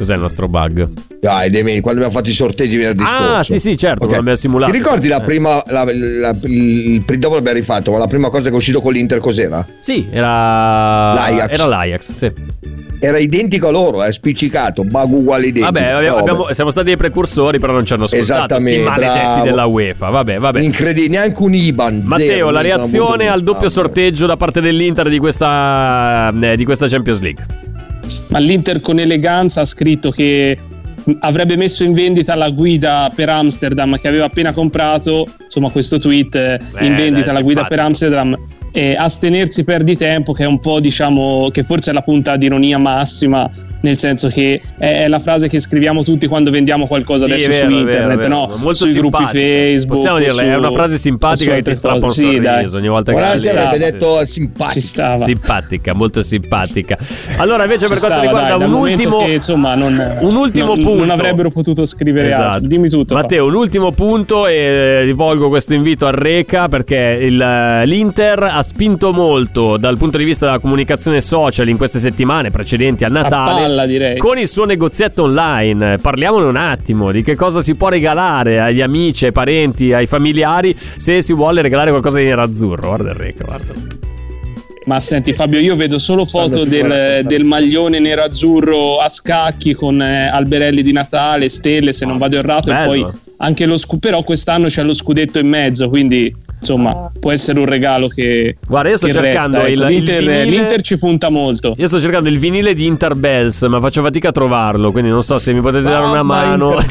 [0.00, 0.88] Cos'è il nostro bug?
[1.20, 3.34] Dai, dei- quando abbiamo fatto i sorteggi venerdì scorso.
[3.34, 4.12] Ah, sì, sì, certo, Ok.
[4.12, 4.72] lo abbiamo simulato.
[4.72, 5.24] Ti ricordi la Eh.
[5.24, 8.94] prima, la, la- il, dopo l'abbiamo rifatto, ma la prima cosa che è uscito con
[8.94, 9.66] l'Inter cos'era?
[9.80, 11.52] Sì, era L'Ajax.
[11.52, 12.32] Era l'Ajax, sì.
[12.98, 15.70] Era identico a loro, è spiccicato, bug uguale identico.
[15.70, 16.30] Vabbè, abbiamo- Vabbè.
[16.30, 18.54] abbiamo- siamo stati dei precursori, però non ci hanno ascoltato.
[18.54, 19.44] Esattamente, maledetti bravo.
[19.44, 20.08] della UEFA.
[20.08, 20.60] Vabbè, vabbè.
[20.60, 22.02] Incredibile, neanche un IBAN.
[22.06, 26.88] Matteo, zero, la reazione al doppio sorteggio da parte dell'Inter di questa, eh, di questa
[26.88, 27.44] Champions League.
[28.28, 30.58] Ma l'Inter con eleganza ha scritto che
[31.20, 36.34] avrebbe messo in vendita la guida per Amsterdam che aveva appena comprato, insomma questo tweet
[36.34, 37.80] eh, Beh, in vendita la guida per.
[37.80, 38.36] Amsterdam
[38.72, 42.46] e astenersi perdi tempo che è un po' diciamo che forse è la punta di
[42.46, 47.24] ironia massima nel senso che è, è la frase che scriviamo tutti quando vendiamo qualcosa
[47.26, 48.46] Sì, adesso è vero, su è internet, vero, è no?
[48.46, 48.58] vero.
[48.58, 49.44] Molto Sui gruppi simpatica.
[49.44, 49.96] Facebook.
[49.96, 52.10] Possiamo dirla, è su- una frase simpatica che ti strappa un.
[52.10, 52.54] Sì, dai.
[52.54, 53.58] sorriso ogni volta che Guarda, ci si vedi.
[53.58, 53.90] sarebbe Sì.
[53.90, 55.18] detto stava.
[55.18, 56.98] Simpatica, molto simpatica.
[57.36, 59.24] Allora, invece, Ci per quanto stava, riguarda dai, un ultimo.
[59.24, 60.98] che, insomma, non, un ultimo non- punto.
[61.00, 62.42] Non avrebbero potuto scrivere Esatto.
[62.54, 62.68] altro.
[62.68, 63.14] Dimmi tutto.
[63.14, 69.12] Matteo, un ultimo punto e rivolgo questo invito a Reca perché il- l'Inter ha spinto
[69.12, 73.86] molto dal punto di vista della comunicazione social in queste settimane precedenti al Natale palla,
[73.86, 74.18] direi.
[74.18, 75.98] con il suo negozietto online.
[75.98, 80.76] Parliamone un attimo di che cosa si può regalare agli amici, ai parenti, ai familiari
[80.76, 82.88] se si vuole regalare qualcosa di nerazzurro.
[82.88, 84.18] Guarda il Reca, guarda.
[84.86, 90.26] Ma senti Fabio, io vedo solo foto del, del maglione nero-azzurro a scacchi con eh,
[90.28, 92.82] alberelli di Natale, stelle se non vado errato, Bello.
[92.94, 97.30] e poi anche lo scudetto, però quest'anno c'è lo scudetto in mezzo, quindi insomma può
[97.30, 98.56] essere un regalo che...
[98.66, 99.68] Guarda, io sto cercando resta, ecco.
[99.68, 101.74] il- il l'Inter, vinile- l'Inter ci punta molto.
[101.78, 105.38] Io sto cercando il vinile di Interbells, ma faccio fatica a trovarlo, quindi non so
[105.38, 106.76] se mi potete dare una mano.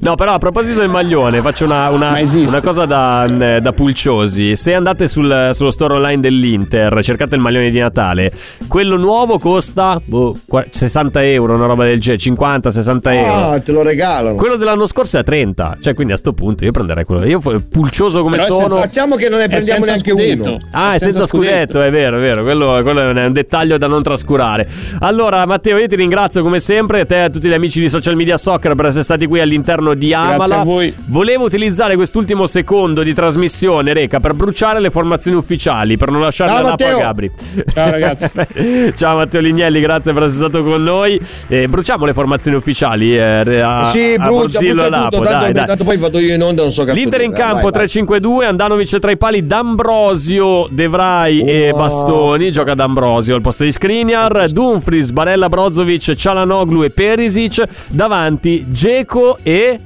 [0.00, 4.56] No, però a proposito del maglione, faccio una, una- una cosa da, eh, da pulciosi.
[4.56, 8.32] Se andate sul- sullo store online dell'Inter, cercate il maglione di Natale,
[8.66, 13.32] quello nuovo costa boh, qua- 60 euro, una roba del genere, 50-60 euro.
[13.32, 14.34] Ah, te lo regalano.
[14.34, 17.24] Quello dell'anno scorso è a 30, cioè quindi a sto punto io prenderei quello.
[17.26, 18.60] Io pulcioso come Però sono.
[18.70, 20.48] senza- Facciamo che non ne prendiamo senza neanche scudetto.
[20.48, 20.58] uno.
[20.72, 21.80] Ah, è senza, scudetto.
[21.82, 22.42] è vero, è vero.
[22.42, 24.66] Quello, quello è un dettaglio da non trascurare.
[25.00, 27.06] Allora, Matteo, io ti ringrazio come sempre.
[27.06, 29.94] Te e a tutti gli amici di Social Media Soccer per essere stati qui all'interno
[29.94, 30.58] di Grazie Amala.
[30.60, 30.94] a voi.
[31.06, 36.54] Volevo utilizzare quest'ultimo secondo di trasmissione, Reca, per bruciare le formazioni ufficiali, per non lasciarle
[36.54, 36.98] Ciao, a Lapo a.
[36.98, 37.30] Gabri.
[37.74, 38.30] Ciao, ragazzi.
[38.96, 41.20] Ciao Matteo Lignelli, grazie per essere stato con noi.
[41.46, 45.18] Eh, bruciamo le formazioni ufficiali eh, a, sì, a brucia, brucia e Lapo.
[45.18, 45.66] tanto, dai, dai.
[45.66, 48.04] tanto poi vado io in onda non so cazzo L'Inter in campo Vai, vai.
[48.20, 51.78] 3-5-2, Andanovic tra i pali, D'Ambrosio, De Vrij e Wow.
[51.78, 52.50] Bastoni.
[52.50, 57.62] Gioca D'Ambrosio al posto di Skriniar, Dumfries, Barella, Brozovic, Cialanoglu e Perisic.
[57.90, 59.80] Davanti Geco e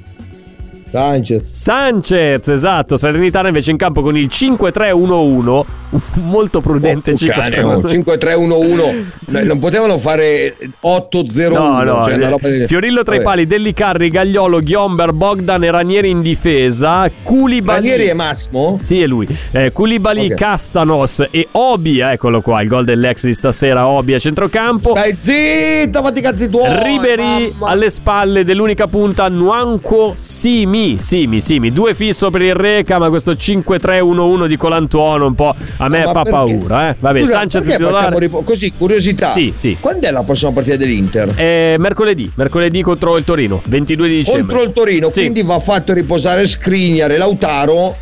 [0.99, 1.43] Sanchez.
[1.51, 2.47] Sanchez.
[2.49, 5.63] Esatto, Salernitana invece in campo con il 5-3-1-1.
[6.23, 7.65] Molto prudente Oh, cane, 5-3-1-1.
[7.65, 13.15] oh, 5-3-1-1 No, non potevano fare 8-0-1 No, no, cioè, una roba di- Fiorillo tra
[13.15, 13.29] i Vabbè.
[13.31, 17.09] pali, Dellicarri, Gagliolo, Ghiomber, Bogdan e Ranieri in difesa.
[17.23, 17.79] Koulibaly.
[17.89, 18.79] Ranieri e Massimo?
[18.83, 19.27] Sì, è lui.
[19.53, 20.35] Eh, Koulibaly, Ok.
[20.35, 21.99] Castanos e Obi.
[22.01, 23.87] Eccolo qua, il gol dell'ex di stasera.
[23.89, 24.91] Obi a centrocampo.
[24.91, 27.69] Stai zitto, fatti cazzi tuoi Ribery mamma.
[27.73, 30.84] alle spalle dell'unica punta Nuanco Simi.
[31.01, 31.71] Simi, Simi.
[31.73, 36.13] Due fisso per il Reca, ma questo 5-3-1-1 di Colantuono un po' a me Ma
[36.13, 36.31] fa perché?
[36.31, 36.91] paura.
[36.91, 36.97] Eh.
[36.99, 38.19] Vabbè, Scusa, Sanchez titolare.
[38.19, 39.29] ripo- così, curiosità.
[39.31, 39.77] Sì, sì.
[39.81, 41.33] Quando è la prossima partita dell'Inter?
[41.37, 44.43] Eh, mercoledì, mercoledì contro il Torino, 22 di dicembre.
[44.57, 45.21] Contro il Torino, Sì.
[45.21, 47.97] quindi va fatto riposare Skriniar e Lautaro.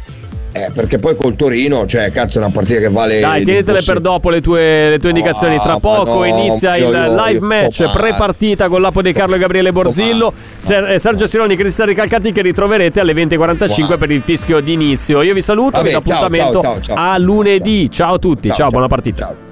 [0.55, 3.21] Eh, perché poi col Torino, cioè, cazzo, è una partita che vale.
[3.21, 5.59] Dai, tienitele per dopo le tue, le tue indicazioni.
[5.59, 7.93] Tra Ah, poco no, inizia io- il io- live io match male.
[7.93, 10.31] pre-partita con l'Apo di Carlo e Gabriele Borzillo.
[10.59, 13.99] Ser- eh, Sergio Sironi e Cristian Ricalcati che ritroverete alle 20.45 Wow.
[13.99, 15.23] per il fischio d'inizio.
[15.23, 17.13] Io vi saluto, Vabbè, vi do ciao, appuntamento ciao, ciao, ciao.
[17.13, 17.91] a lunedì.
[17.91, 19.25] Ciao, a tutti, ciao, Ciao, buona partita.
[19.25, 19.51] ciao.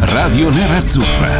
[0.00, 1.39] Radio Nerazzurra.